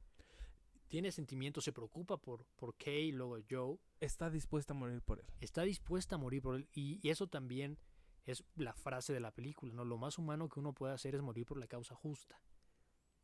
[0.87, 5.25] Tiene sentimientos, se preocupa por, por Kay, luego Joe, Está dispuesta a morir por él.
[5.41, 6.69] está dispuesta a morir por él.
[6.73, 7.77] Y, y eso también
[8.25, 9.83] es la frase de la película, ¿no?
[9.85, 12.41] Lo más humano que uno puede hacer es morir por la causa justa.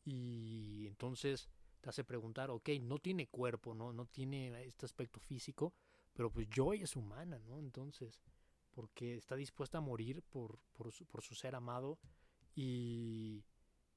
[0.04, 1.50] Y entonces
[1.80, 3.94] te hace preguntar, ok, no tiene cuerpo, ¿no?
[3.94, 5.74] No tiene este aspecto físico,
[6.14, 7.60] pero pues Joy es humana, ¿no?
[7.60, 8.22] Entonces,
[8.72, 12.00] porque está dispuesta a morir por, por, su, por su ser amado.
[12.56, 13.44] Y,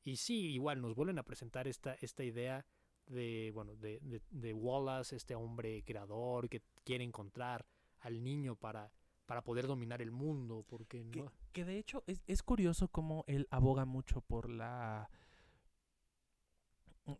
[0.07, 2.65] y sí, igual nos vuelven a presentar esta, esta idea
[3.07, 7.67] de, bueno, de, de, de Wallace, este hombre creador que quiere encontrar
[8.01, 8.91] al niño para,
[9.27, 11.33] para poder dominar el mundo, porque Que, no...
[11.53, 15.11] que de hecho es, es curioso cómo él aboga mucho por la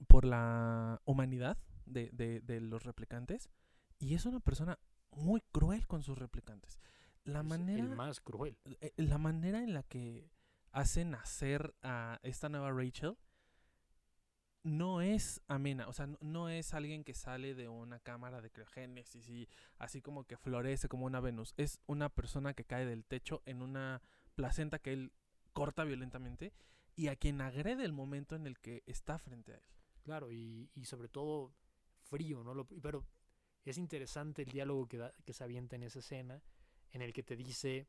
[0.09, 3.49] por la humanidad de, de- de los replicantes
[3.99, 4.79] y es una persona
[5.13, 6.81] muy cruel con sus replicantes.
[7.25, 8.57] La es manera el más cruel.
[8.81, 10.29] eh, la manera en la que
[10.73, 13.17] hace nacer a esta nueva Rachel
[14.63, 19.29] no es amena, o sea, no, es alguien que sale de una cámara de criogénesis
[19.29, 19.49] y
[19.79, 21.55] así como que florece como una Venus.
[21.57, 24.03] Es una persona que cae del techo en una
[24.35, 25.13] placenta que él
[25.53, 26.53] corta violentamente
[26.97, 29.63] y a quien agrede el momento en el que está frente a él.
[30.03, 31.53] Claro, y, y sobre todo
[32.03, 32.67] frío, ¿no?
[32.83, 33.07] Pero
[33.65, 36.43] es interesante el diálogo que, da- que se avienta en esa escena,
[36.93, 37.87] en el que te dice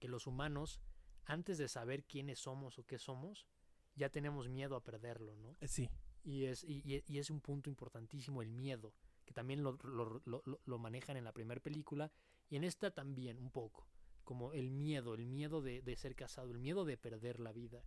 [0.00, 0.80] que los humanos,
[1.24, 3.46] antes de saber quiénes somos o qué somos,
[3.94, 5.56] ya tenemos miedo a perderlo, ¿no?
[5.60, 5.88] Eh, Sí,
[6.24, 8.94] Y es, y, y- es un punto importantísimo el miedo,
[9.24, 12.10] que también lo, lo- lo- lo- manejan en la primera película
[12.48, 13.88] y en esta también un poco,
[14.24, 17.82] como el miedo, el miedo de, de ser casado, el miedo de perder la vida.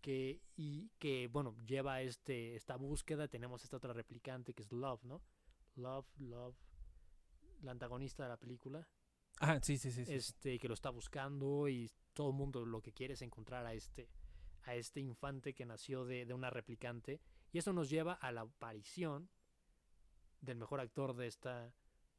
[0.00, 5.04] Que, y que, bueno, lleva este, esta búsqueda, tenemos esta otra replicante que es Love,
[5.04, 5.22] ¿no?
[5.76, 6.56] Love, Love,
[7.62, 8.86] la antagonista de la película,
[9.40, 10.04] Ah, sí, sí, sí.
[10.04, 10.14] sí, sí.
[10.14, 13.74] este, que lo está buscando y todo el mundo lo que quiere es encontrar a
[13.74, 14.08] este,
[14.64, 17.20] a este infante que nació de, de una replicante.
[17.52, 19.28] Y eso nos lleva a la aparición
[20.40, 21.72] del mejor actor de esta,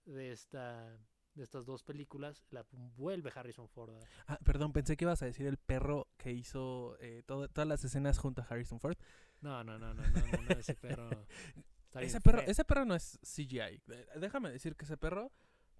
[0.05, 0.97] de esta,
[1.35, 2.43] de estas dos películas.
[2.51, 3.95] La vuelve Harrison Ford.
[3.95, 7.67] a- Ah, perdón, pensé que ibas a decir el perro que hizo eh, todo- todas
[7.67, 8.97] las escenas junto a Harrison Ford.
[9.41, 11.09] No, no, no, no, no, no, no, ese perro.
[11.95, 12.49] Ese perro, feo.
[12.49, 13.59] ese perro no es CGI.
[13.87, 15.31] Eh, Déjame decir que ese perro,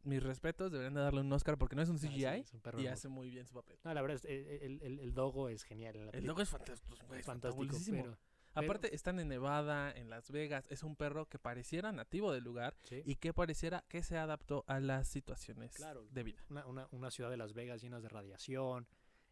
[0.04, 2.54] mis respetos, deberían de darle un Oscar porque no es un Ah, sí, CGI es
[2.54, 3.78] un perro y hace muy bien su papel.
[3.84, 5.96] No, la verdad, es, el, el, el- el dogo es genial.
[5.96, 6.96] En la El logo es fantástico.
[7.14, 8.18] es fantástico, pero,
[8.56, 10.68] Aparte, están en Nevada, en Las Vegas.
[10.70, 13.02] Es un perro que pareciera nativo del lugar sí.
[13.04, 16.06] y que pareciera que se adaptó a las situaciones Claro.
[16.12, 16.44] de vida.
[16.50, 18.88] una, una, una ciudad de Las Vegas llenas de radiación.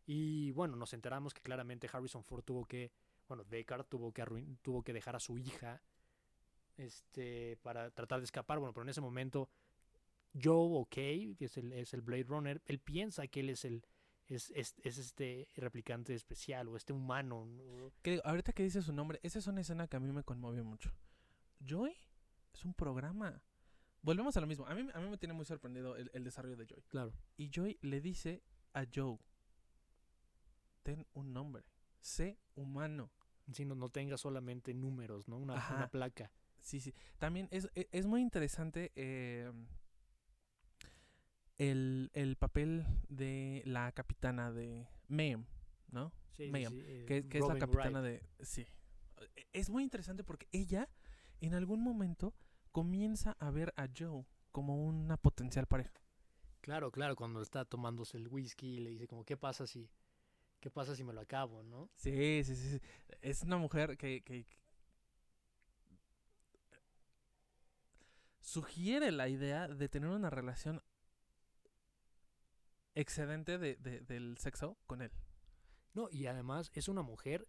[0.08, 2.92] Y bueno, nos enteramos que claramente Harrison Ford tuvo que,
[3.28, 4.24] bueno, Deckard tuvo que,
[4.64, 5.84] tuvo que dejar a su hija
[6.78, 8.58] este, para tratar de escapar.
[8.60, 9.50] Bueno, pero en ese momento
[10.34, 13.66] Joe o Kay, que es el, es el Blade Runner, él piensa que él es
[13.66, 13.84] el
[14.28, 17.46] es, es, es este replicante especial o este humano.
[17.46, 17.92] ¿no?
[18.02, 20.24] Que digo, ahorita que dice su nombre, esa es una escena que a mí me
[20.24, 20.90] conmovió mucho.
[21.60, 21.94] Joy
[22.54, 23.42] es un programa.
[24.02, 24.66] Volvemos a lo mismo.
[24.68, 26.82] A mí, a mí me tiene muy sorprendido el, el desarrollo de Joy.
[26.88, 27.14] Claro.
[27.36, 28.42] Y Joy le dice
[28.74, 29.18] a Joe,
[30.84, 31.64] ten un nombre,
[32.00, 33.12] sé humano.
[33.52, 35.38] Si no, no tenga solamente números, ¿no?
[35.38, 36.32] Una, una placa.
[36.62, 36.94] Sí, sí.
[37.18, 39.52] También es, e- es muy interesante eh,
[41.70, 45.46] el, el papel de la capitana de Mayhem,
[45.92, 46.12] ¿no?
[46.32, 48.22] Sí, Mayhem, sí, eh, que, que es la capitana Wright.
[48.40, 48.46] de...
[48.46, 48.66] Sí.
[49.54, 50.90] Es muy interesante porque ella
[51.40, 52.34] en algún momento
[52.72, 55.94] comienza a ver a Joe como una potencial pareja.
[56.62, 59.90] Claro, claro, cuando está tomándose el whisky y le dice como, ¿qué pasa si,
[60.60, 61.90] qué pasa si me lo acabo, no?
[61.96, 62.70] Sí, sí, sí.
[62.72, 62.82] sí.
[63.22, 64.58] Es una mujer que, que- que
[68.40, 70.82] sugiere la idea de tener una relación
[72.96, 75.12] excedente de, de- del sexo con él.
[75.94, 77.48] No, y además es una mujer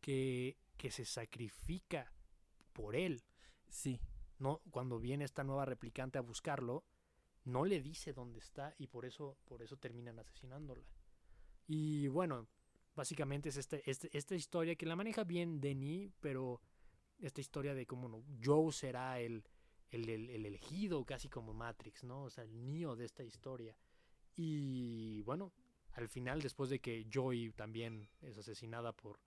[0.00, 2.12] que, que se sacrifica
[2.72, 3.22] por él,
[3.70, 4.00] Sí,
[4.38, 4.62] ¿no?
[4.70, 6.84] Cuando viene esta nueva replicante a buscarlo,
[7.44, 10.84] no le dice dónde está y por eso, por eso terminan asesinándola.
[11.66, 12.48] Y bueno,
[12.96, 16.60] básicamente es este, este- esta historia que la maneja bien Denis, pero
[17.20, 19.44] esta historia de cómo no, Joe será el,
[19.90, 22.24] el, el- el elegido, casi como Matrix, ¿no?
[22.24, 23.76] O sea, el niño de esta historia.
[24.40, 25.52] Y bueno,
[25.94, 29.18] al final, después de que Joy también es asesinada por,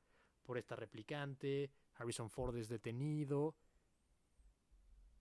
[0.41, 3.53] por esta replicante, Harrison Ford es detenido,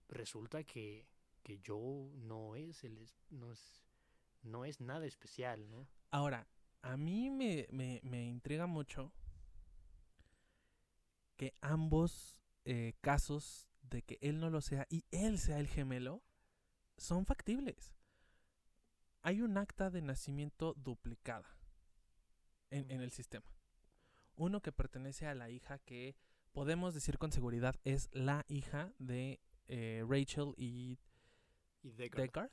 [0.07, 1.09] resulta que,
[1.43, 3.83] que Joe no es, el, no, es,
[4.43, 5.89] no es nada especial, ¿no?
[6.09, 6.47] Ahora,
[6.83, 9.11] a mí me, me, me intriga mucho
[11.35, 16.23] que ambos eh, casos de que él no lo sea y él sea el gemelo
[16.97, 17.93] son factibles.
[19.21, 21.47] Hay un acta de nacimiento duplicada
[22.69, 23.45] en, en el sistema.
[24.35, 26.15] Uno que pertenece a la hija que
[26.51, 30.99] podemos decir con seguridad es la hija de eh, Rachel y
[31.83, 32.21] Y Deckard.
[32.21, 32.51] Deckard.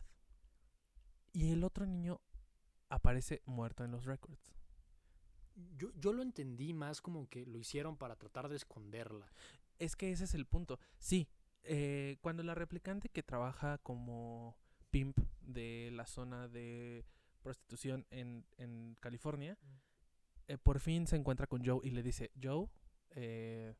[1.32, 2.20] Y el otro niño
[2.88, 4.54] aparece muerto en los records.
[5.76, 9.30] Yo, yo lo entendí más como que lo hicieron para tratar de esconderla.
[9.78, 10.78] Es que ese es el punto.
[10.98, 11.28] Sí,
[11.64, 14.56] eh, cuando la replicante que trabaja como
[14.90, 17.04] pimp de la zona de
[17.42, 19.76] prostitución en, en California, Mm.
[20.48, 22.68] eh, por fin se encuentra con Joe y le dice, Joe,
[23.10, 23.74] eh,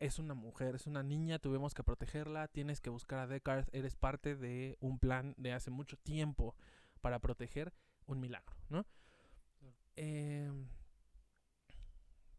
[0.00, 3.94] es una mujer, es una niña, tuvimos que protegerla, tienes que buscar a Deckard, eres
[3.96, 6.56] parte de un plan de hace mucho tiempo
[7.00, 7.72] para proteger
[8.06, 8.84] un milagro, ¿no?
[8.84, 9.76] Claro.
[9.96, 10.68] Em,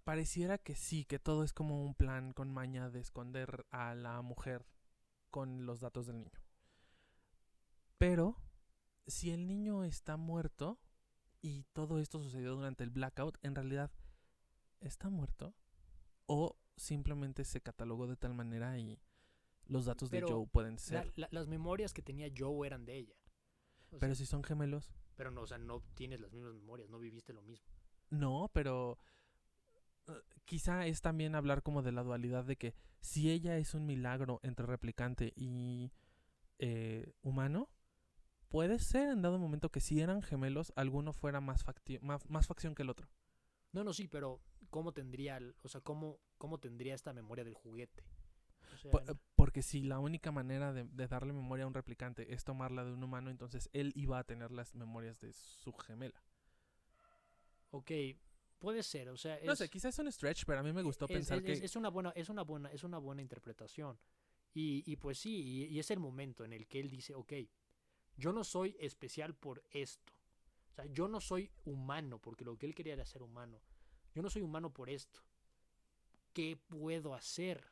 [0.03, 4.21] pareciera que sí, que todo es como un plan con maña de esconder a la
[4.21, 4.65] mujer
[5.31, 6.42] con los datos del niño.
[7.97, 8.37] Pero,
[9.07, 10.79] si el niño está muerto
[11.41, 13.91] y todo esto sucedió durante el blackout, en realidad,
[14.79, 15.55] ¿está muerto?
[16.25, 18.99] ¿O simplemente se catalogó de tal manera y
[19.65, 21.11] los datos Pero de Joe pueden ser?
[21.15, 23.15] la- las memorias que tenía Joe eran de ella.
[23.91, 24.91] O Pero sea, si son gemelos.
[25.15, 27.67] pero no, o sea, no tienes las mismas memorias, no viviste lo mismo.
[28.09, 28.97] No, pero
[30.07, 30.13] eh,
[30.45, 34.39] quizá es también hablar como de la dualidad de que si ella es un milagro
[34.43, 35.91] entre replicante y
[36.59, 37.69] eh, humano,
[38.53, 42.45] puede ser en dado momento que si eran gemelos, alguno fuera más, facti- más, más
[42.45, 43.09] facción que el otro.
[43.71, 47.55] No, no, sí, pero ¿cómo tendría, el- o sea, cómo, cómo tendría esta memoria del
[47.55, 48.03] juguete?
[48.71, 49.01] O sea, Po-
[49.35, 52.91] porque si la única manera de, de darle memoria a un replicante es tomarla de
[52.91, 56.21] un humano, entonces él iba a tener las memorias de su gemela.
[57.71, 57.91] ok,
[58.59, 61.05] puede ser, o sea, No sé, quizás es un stretch, pero a mí me gustó
[61.05, 61.51] es, pensar es- que...
[61.53, 63.97] es- es una buena, es una buena, es una buena interpretación.
[64.53, 67.33] Y, y pues sí, y, y es el momento en el que él dice, ok,
[68.17, 70.13] yo no soy especial por esto.
[70.71, 73.59] O sea, yo no soy humano, porque lo que él quería era ser humano.
[74.15, 75.21] Yo no soy humano por esto.
[76.33, 77.63] ¿Qué puedo hacer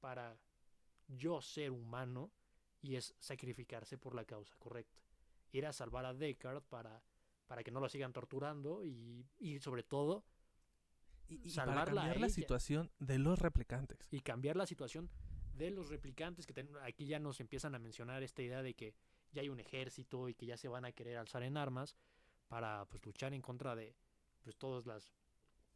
[0.00, 0.38] para
[1.08, 2.30] yo ser humano?
[2.82, 5.02] Y es sacrificarse por la causa correcta.
[5.52, 7.02] Ir a salvar a Deckard para,
[7.46, 10.24] para que no lo sigan torturando y, y sobre todo
[11.28, 14.08] y- y para cambiar la situación de los replicantes.
[14.10, 15.08] y cambiar la situación
[15.54, 18.94] de los replicantes que ten- aquí ya nos empiezan a mencionar esta idea de que
[19.34, 21.96] ya hay un ejército y que ya se van a querer alzar en armas
[22.48, 23.94] para pues luchar en contra de
[24.42, 25.12] pues todas las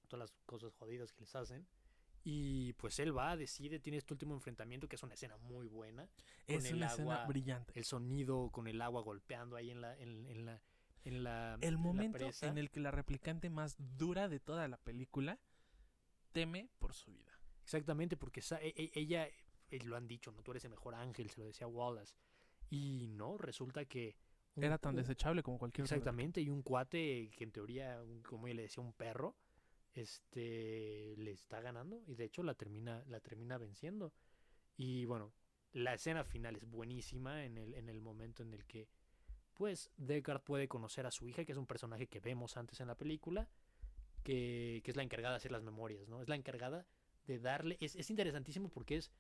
[0.09, 1.67] todas las cosas jodidas que les hacen
[2.25, 6.09] y pues él va decide tiene este último enfrentamiento que es una escena muy buena
[6.47, 7.73] Es el una escena agua, brillante.
[7.79, 10.63] el sonido con el agua golpeando ahí en la en, en la
[11.05, 12.49] en la el en la momento presa.
[12.49, 15.39] en el que la replicante más dura de toda la película
[16.33, 17.39] teme por su vida.
[17.63, 20.43] Exactamente, porque e- e- ella, eh, lo han dicho, ¿no?
[20.43, 22.15] Tú eres el mejor ángel, se lo decía Wallace.
[22.71, 24.17] Y no, resulta que...
[24.55, 28.47] un- Era tan desechable como cualquier Exactamente, y un cuate que en teoría, un- como
[28.47, 29.37] ella le decía, un perro,
[29.95, 34.13] este, le está ganando y de hecho la termina, la termina venciendo.
[34.77, 35.33] Y bueno,
[35.73, 38.89] la escena final es buenísima en el, en el momento en el que,
[39.55, 42.87] pues, Deckard puede conocer a su hija, que es un personaje que vemos antes en
[42.87, 43.49] la película,
[44.23, 46.23] que, que es la encargada de hacer las memorias, ¿no?
[46.23, 46.87] Es la encargada
[47.27, 49.11] de darle, es, es interesantísimo porque es,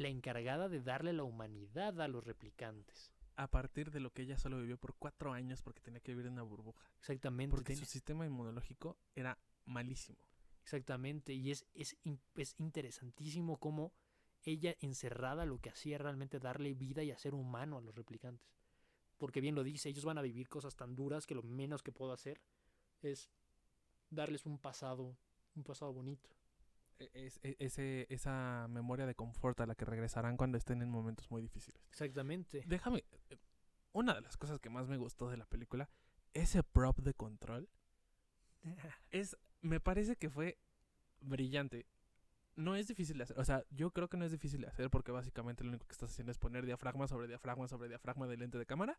[0.00, 3.12] la encargada de darle la humanidad a los replicantes.
[3.36, 6.26] A partir de lo que ella solo vivió por cuatro años porque tenía que vivir
[6.26, 6.90] en una burbuja.
[6.98, 7.54] Exactamente.
[7.54, 10.18] Porque su sistema inmunológico era malísimo.
[10.62, 11.32] Exactamente.
[11.34, 11.96] Y es, es,
[12.34, 13.92] es interesantísimo cómo
[14.42, 18.50] ella encerrada lo que hacía realmente darle vida y hacer humano a los replicantes.
[19.18, 21.92] Porque bien lo dice, ellos van a vivir cosas tan duras que lo menos que
[21.92, 22.40] puedo hacer
[23.02, 23.30] es
[24.08, 25.16] darles un pasado,
[25.54, 26.30] un pasado bonito.
[27.00, 30.90] E- Es, e- ese, esa memoria de confort a la que regresarán cuando estén en
[30.90, 31.82] momentos muy difíciles.
[31.88, 32.62] Exactamente.
[32.66, 33.04] Déjame.
[33.30, 33.36] eh,
[33.92, 35.88] Una de las cosas que más me gustó de la película,
[36.34, 37.68] ese prop de control,
[39.10, 39.36] es.
[39.62, 40.58] Me parece que fue
[41.20, 41.86] brillante.
[42.56, 43.38] No es difícil de hacer.
[43.38, 45.92] O sea, yo creo que no es difícil de hacer porque básicamente lo único que
[45.92, 48.98] estás haciendo es poner diafragma sobre diafragma sobre diafragma del lente de cámara.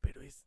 [0.00, 0.44] Pero es.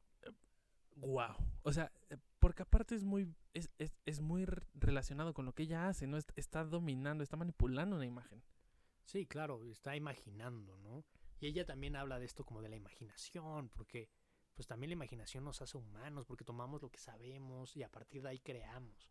[0.95, 1.35] Wow.
[1.63, 2.17] O sea, eh,
[2.51, 3.33] porque aparte es muy.
[3.53, 4.43] Es, es, es muy
[4.73, 6.17] relacionado con lo que ella hace, ¿no?
[6.17, 8.43] Est- Está dominando, está manipulando una imagen.
[9.05, 11.05] Sí, claro, está imaginando, ¿no?
[11.39, 14.09] Y ella también habla de esto como de la imaginación, porque
[14.53, 18.21] pues también la imaginación nos hace humanos, porque tomamos lo que sabemos y a partir
[18.21, 19.09] de ahí creamos.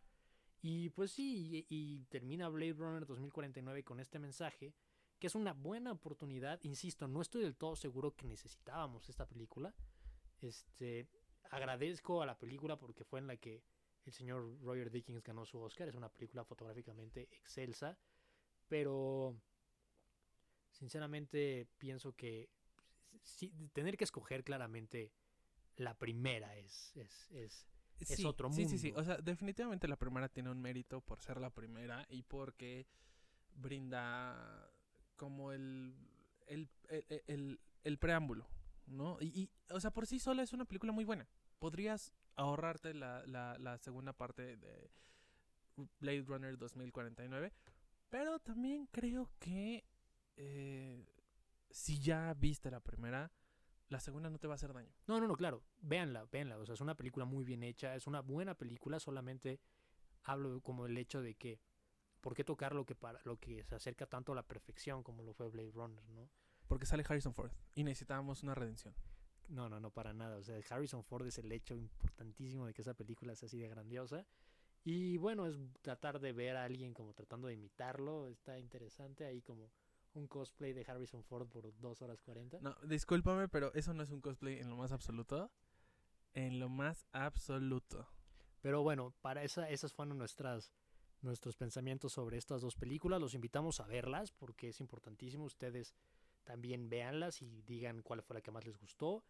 [0.61, 4.74] Y pues sí, y, y termina Blade Runner 2049 con este mensaje,
[5.18, 9.74] que es una buena oportunidad, insisto, no estoy del todo seguro que necesitábamos esta película.
[10.43, 11.09] Este,
[11.51, 13.62] agradezco a la película porque fue en la que
[14.07, 17.98] el señor Roger Dickens ganó su Oscar, es una película fotográficamente excelsa,
[18.68, 19.36] pero
[20.70, 22.48] sinceramente pienso que
[23.22, 25.12] sí, tener que escoger claramente
[25.76, 27.66] la primera es, es, es
[27.98, 28.88] Es Sí, otro Sí, sí, sí.
[28.88, 29.01] mundo.
[29.01, 32.86] O sea, definitivamente la primera tiene un mérito por ser la primera y porque
[33.55, 34.70] brinda
[35.16, 35.94] como el,
[36.46, 38.46] el, el, el- el preámbulo,
[38.86, 39.16] ¿no?
[39.20, 41.26] Y, y, o sea, por sí sola es una película muy buena.
[41.61, 44.91] Podrías ahorrarte la, la, la segunda parte de
[46.01, 47.53] Blade Runner 2049,
[48.09, 49.85] pero también creo que
[50.37, 51.07] eh,
[51.71, 53.31] si ya viste la primera,
[53.89, 54.93] la segunda no te va a hacer daño.
[55.07, 55.63] No, no, no, claro.
[55.81, 56.59] Véanla, véanla.
[56.59, 57.95] O sea, es una película muy bien hecha.
[57.95, 59.01] Es una buena película.
[59.01, 59.61] Solamente
[60.25, 61.61] hablo como el hecho de que.
[62.21, 65.23] ¿Por qué tocar lo que, para, lo que se acerca tanto a la perfección como
[65.23, 66.31] lo fue Blade Runner, no?
[66.69, 68.95] Porque sale Harrison Ford y necesitábamos una redención.
[69.51, 70.36] No, no, no, para nada.
[70.36, 73.68] O sea, Harrison Ford es el hecho importantísimo de que esa película sea así de
[73.68, 74.26] grandiosa.
[74.84, 78.28] Y bueno, es tratar de ver a alguien como tratando de imitarlo.
[78.28, 79.26] Está interesante.
[79.26, 79.70] Ahí como
[80.14, 82.61] un cosplay de Harrison Ford por 2 horas 40.
[82.61, 85.51] No, discúlpame, pero eso no es un cosplay en lo más absoluto.
[86.32, 88.09] En lo más absoluto.
[88.61, 90.72] Pero bueno, para esa, esas fueron nuestras,
[91.22, 93.20] nuestros pensamientos sobre estas dos películas.
[93.20, 95.44] Los invitamos a verlas porque es importantísimo.
[95.44, 95.94] Ustedes
[96.44, 99.24] también véanlas y digan cuál fue la que más les gustó.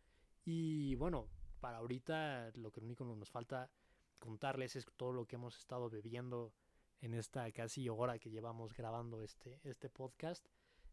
[0.45, 1.29] Y bueno,
[1.61, 3.71] para ahorita lo que único nos falta
[4.19, 6.53] contarles es todo lo que hemos estado bebiendo
[7.01, 10.47] en esta casi hora que llevamos grabando este, este podcast.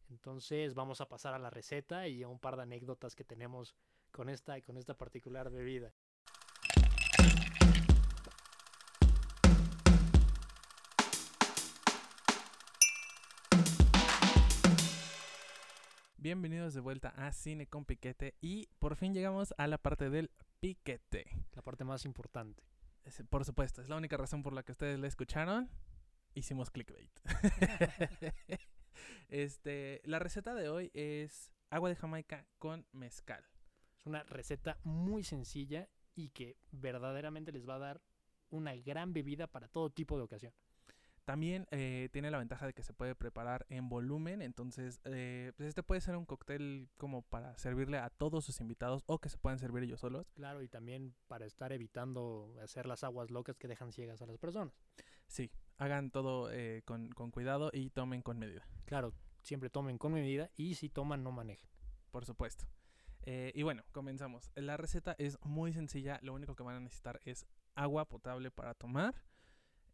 [0.09, 3.75] Entonces vamos a pasar a la receta y a un par de anécdotas que tenemos
[4.11, 5.93] con esta, con esta particular bebida.
[16.27, 20.29] Bienvenidos de vuelta a Cine con Piquete y por fin llegamos a la parte del
[20.59, 21.25] piquete.
[21.53, 22.65] La parte más importante.
[23.05, 25.69] Es- por supuesto, es la única razón por la que ustedes la escucharon.
[26.33, 27.17] Hicimos clickbait.
[29.29, 33.45] este, la receta de hoy es agua de Jamaica con mezcal.
[33.97, 38.01] Es una receta muy sencilla y que verdaderamente les va a dar
[38.49, 40.51] una gran bebida para todo tipo de ocasión.
[41.27, 45.67] También eh, tiene la ventaja de que se puede preparar en volumen, entonces eh, pues
[45.67, 49.37] este puede ser un cóctel como para servirle a todos sus invitados o que se
[49.37, 50.31] puedan servir ellos solos.
[50.35, 54.37] Claro, y también para estar evitando hacer las aguas locas que dejan ciegas a las
[54.37, 54.73] personas.
[55.27, 60.13] Sí, hagan todo eh, con, con cuidado y tomen con medida, Claro, siempre tomen con
[60.13, 61.69] medida y si toman no manejen.
[62.09, 62.69] por supuesto.
[63.23, 64.49] Eh, y bueno, comenzamos.
[64.55, 68.73] La receta es muy sencilla, lo único que van a necesitar es agua potable para
[68.75, 69.13] tomar.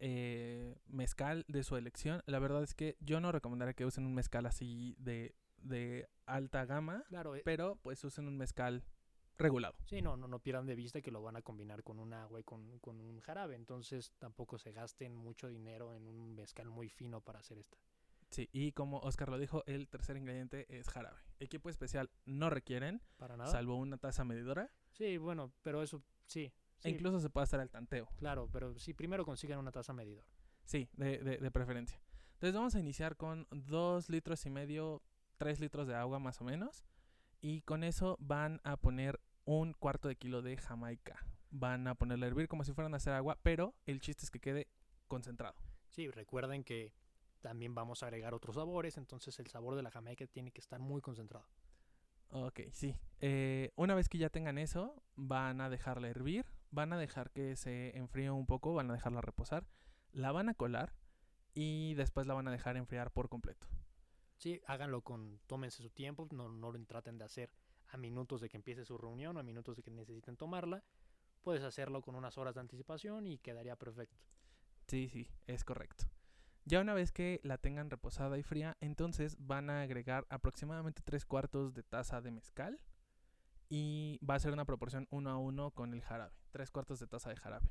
[0.05, 2.21] Eh, mezcal de su elección.
[2.25, 6.65] La verdad es que yo no recomendaría que usen un mezcal así de, de alta
[6.65, 7.05] gama.
[7.07, 8.83] Claro, eh, pero pues usen un mezcal
[9.37, 9.75] regulado.
[9.85, 12.39] sí, no, no, no pierdan de vista que lo van a combinar con un agua
[12.41, 13.55] y con, con un jarabe.
[13.55, 17.77] Entonces tampoco se gasten mucho dinero en un mezcal muy fino para hacer esta.
[18.29, 21.19] Sí, y como Oscar lo dijo, el tercer ingrediente es jarabe.
[21.39, 23.49] Equipo especial no requieren, Para nada.
[23.49, 24.69] salvo una taza medidora.
[24.91, 26.51] Sí, bueno, pero eso sí.
[26.83, 28.07] E incluso se puede hacer al tanteo.
[28.17, 30.27] Claro, pero sí, primero consigan una taza medidora.
[30.65, 32.01] Sí, de, de, de preferencia.
[32.33, 35.01] Entonces vamos a iniciar con dos litros y medio,
[35.37, 36.83] tres litros de agua más o menos.
[37.41, 41.25] Y con eso van a poner un cuarto de kilo de jamaica.
[41.51, 44.31] Van a ponerle a hervir como si fueran a hacer agua, pero el chiste es
[44.31, 44.67] que quede
[45.07, 45.55] concentrado.
[45.89, 46.93] Sí, recuerden que
[47.41, 50.79] también vamos a agregar otros sabores, entonces el sabor de la jamaica tiene que estar
[50.79, 51.45] muy concentrado.
[52.29, 52.95] Ok, sí.
[53.19, 57.55] Eh, una vez que ya tengan eso, van a dejarla hervir, van a dejar que
[57.55, 59.65] se enfríe un poco, van a dejarla reposar,
[60.11, 60.93] la van a colar
[61.53, 63.67] y después la van a dejar enfriar por completo.
[64.37, 67.51] Sí, háganlo con, tómense su tiempo, no, no lo traten de hacer
[67.89, 70.83] a minutos de que empiece su reunión o a minutos de que necesiten tomarla.
[71.41, 74.19] Puedes hacerlo con unas horas de anticipación y quedaría perfecto.
[74.87, 76.05] Sí, sí, es correcto.
[76.65, 81.25] Ya una vez que la tengan reposada y fría, entonces van a agregar aproximadamente tres
[81.25, 82.79] cuartos de taza de mezcal
[83.69, 87.07] y va a ser una proporción uno a uno con el jarabe, tres cuartos de
[87.07, 87.69] taza de jarabe.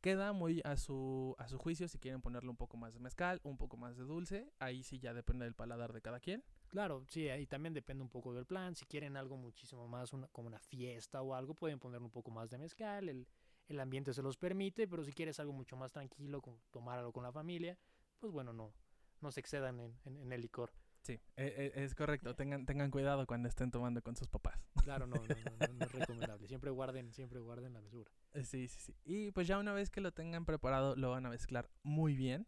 [0.00, 3.40] Queda muy a su, a su juicio si quieren ponerle un poco más de mezcal,
[3.42, 6.44] un poco más de dulce, ahí sí ya depende del paladar de cada quien.
[6.68, 8.76] Claro, sí, ahí también depende un poco del plan.
[8.76, 12.30] Si quieren algo muchísimo más, una, como una fiesta o algo, pueden poner un poco
[12.30, 13.26] más de mezcal, el,
[13.66, 17.24] el ambiente se los permite, pero si quieres algo mucho más tranquilo, como tomarlo con
[17.24, 17.76] la familia,
[18.20, 18.72] pues bueno, no,
[19.20, 20.72] no se excedan en, en- en el licor.
[21.08, 24.60] Sí, e- e- es correcto, tengan, tengan cuidado cuando estén tomando con sus papás.
[24.84, 26.46] Claro, no, no, no, no, no es recomendable.
[26.48, 28.10] Siempre guarden, siempre guarden la mesura.
[28.34, 28.94] Eh, Sí, sí, sí.
[29.04, 32.46] Y pues ya una vez que lo tengan preparado, lo van a mezclar muy bien.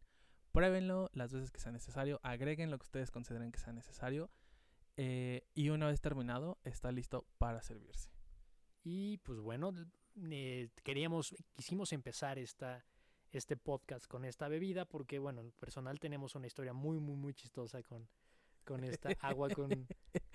[0.53, 4.31] Pruébenlo las veces que sea necesario, agreguen lo que ustedes consideren que sea necesario.
[4.97, 8.11] eh, y una vez terminado, está listo para servirse.
[8.83, 9.73] Y pues bueno,
[10.31, 12.85] eh, queríamos, quisimos empezar esta,
[13.33, 17.83] este podcast con esta bebida porque bueno, personal tenemos una historia muy, muy, muy chistosa
[17.83, 18.09] con,
[18.65, 19.69] con esta agua con,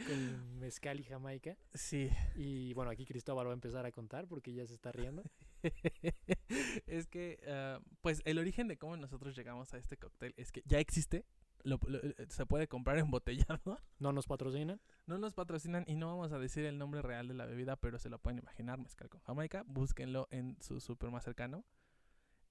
[0.07, 1.57] con mezcal y jamaica.
[1.73, 5.23] Sí, Y bueno, aquí Cristóbal va a empezar a contar porque ya se está riendo.
[6.87, 10.61] es que, ah, pues el origen de cómo nosotros llegamos a este cóctel es que
[10.65, 11.25] ya existe,
[11.63, 13.79] lo- lo- eh, se puede comprar embotellado.
[13.99, 14.81] No nos patrocinan.
[15.07, 17.97] No nos patrocinan y no vamos a decir el nombre real de la bebida, pero
[17.97, 19.63] se lo pueden imaginar, mezcal con jamaica.
[19.65, 21.63] Búsquenlo en su súper más cercano.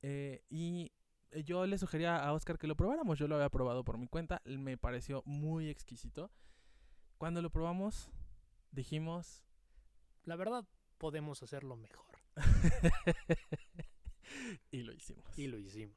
[0.03, 0.93] Eh, y
[1.43, 3.19] yo le sugería a Oscar que lo probáramos.
[3.19, 4.43] Yo lo había probado por mi cuenta.
[4.45, 6.31] Me pareció muy exquisito.
[7.19, 8.11] Cuando lo probamos,
[8.71, 9.43] dijimos...
[10.25, 10.67] La verdad,
[10.99, 12.19] podemos hacerlo mejor.
[14.71, 15.39] y lo hicimos.
[15.39, 15.97] Y lo hicimos.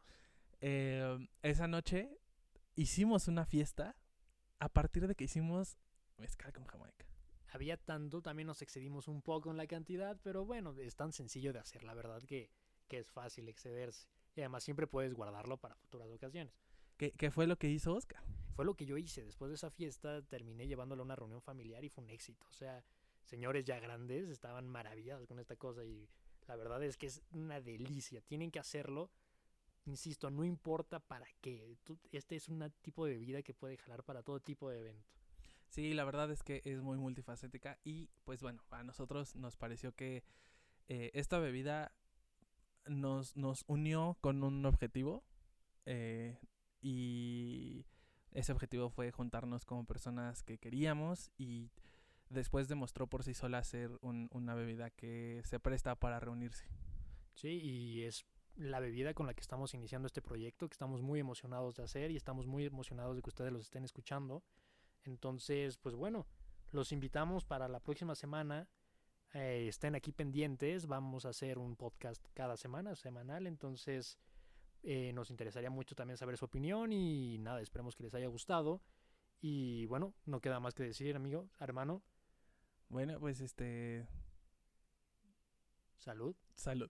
[0.60, 2.10] Eh, esa noche
[2.76, 3.96] hicimos una fiesta
[4.60, 5.78] a partir de que hicimos
[6.18, 7.06] mezcal con jamaica.
[7.50, 11.54] Había tanto, también nos excedimos un poco en la cantidad, pero bueno, es tan sencillo
[11.54, 12.52] de hacer, la verdad que,
[12.88, 14.10] que es fácil excederse.
[14.38, 16.54] Y además siempre puedes guardarlo para futuras ocasiones.
[16.96, 18.24] ¿Qué, qué fue lo que hizo Oscar?
[18.56, 19.26] Fue lo que yo hice.
[19.26, 22.46] Después de esa fiesta terminé llevándolo a una reunión familiar y fue un éxito.
[22.48, 22.86] O sea,
[23.26, 26.08] señores ya grandes estaban maravillados con esta cosa y
[26.48, 28.22] la verdad es que es una delicia.
[28.22, 29.10] Tienen que hacerlo.
[29.86, 31.76] Insisto, no importa para qué.
[32.12, 35.10] Este es un tipo de bebida que puede jalar para todo tipo de evento.
[35.70, 39.96] Sí, la verdad es que es muy multifacética y pues bueno, a nosotros nos pareció
[39.96, 40.24] que
[40.88, 41.92] eh, esta bebida
[42.90, 45.24] nos, nos unió con un objetivo
[45.86, 46.40] eh,
[46.82, 47.86] y
[48.32, 51.72] ese objetivo fue juntarnos como personas que queríamos y
[52.30, 56.66] después demostró por sí sola ser un- una bebida que se presta para reunirse.
[57.34, 58.26] Sí, y es
[58.56, 62.12] la bebida con la que estamos iniciando este proyecto, que estamos muy emocionados de hacer
[62.12, 64.44] y estamos muy emocionados de que ustedes los estén escuchando.
[65.04, 66.26] Entonces, pues bueno,
[66.72, 68.68] los invitamos para la próxima semana.
[69.38, 74.18] Eh, estén aquí pendientes, vamos a hacer un podcast cada semana, semanal, entonces
[74.82, 78.82] eh, nos interesaría mucho también saber su opinión y nada, esperemos que les haya gustado.
[79.40, 82.02] Y bueno, no queda más que decir, amigo, hermano,
[82.90, 84.08] Bueno, pues este,
[86.00, 86.36] salud.
[86.56, 86.90] salud.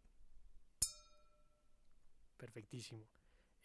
[2.38, 3.06] Perfectísimo.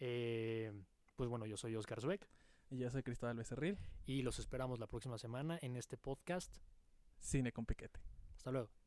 [0.01, 0.73] Eh,
[1.15, 2.27] pues bueno, yo soy Oscar Zweck.
[2.69, 6.57] Y yo soy Cristóbal Becerril, y los esperamos la próxima semana en este podcast.
[7.21, 8.12] Cine con Piquete.
[8.43, 8.82] Hasta luego.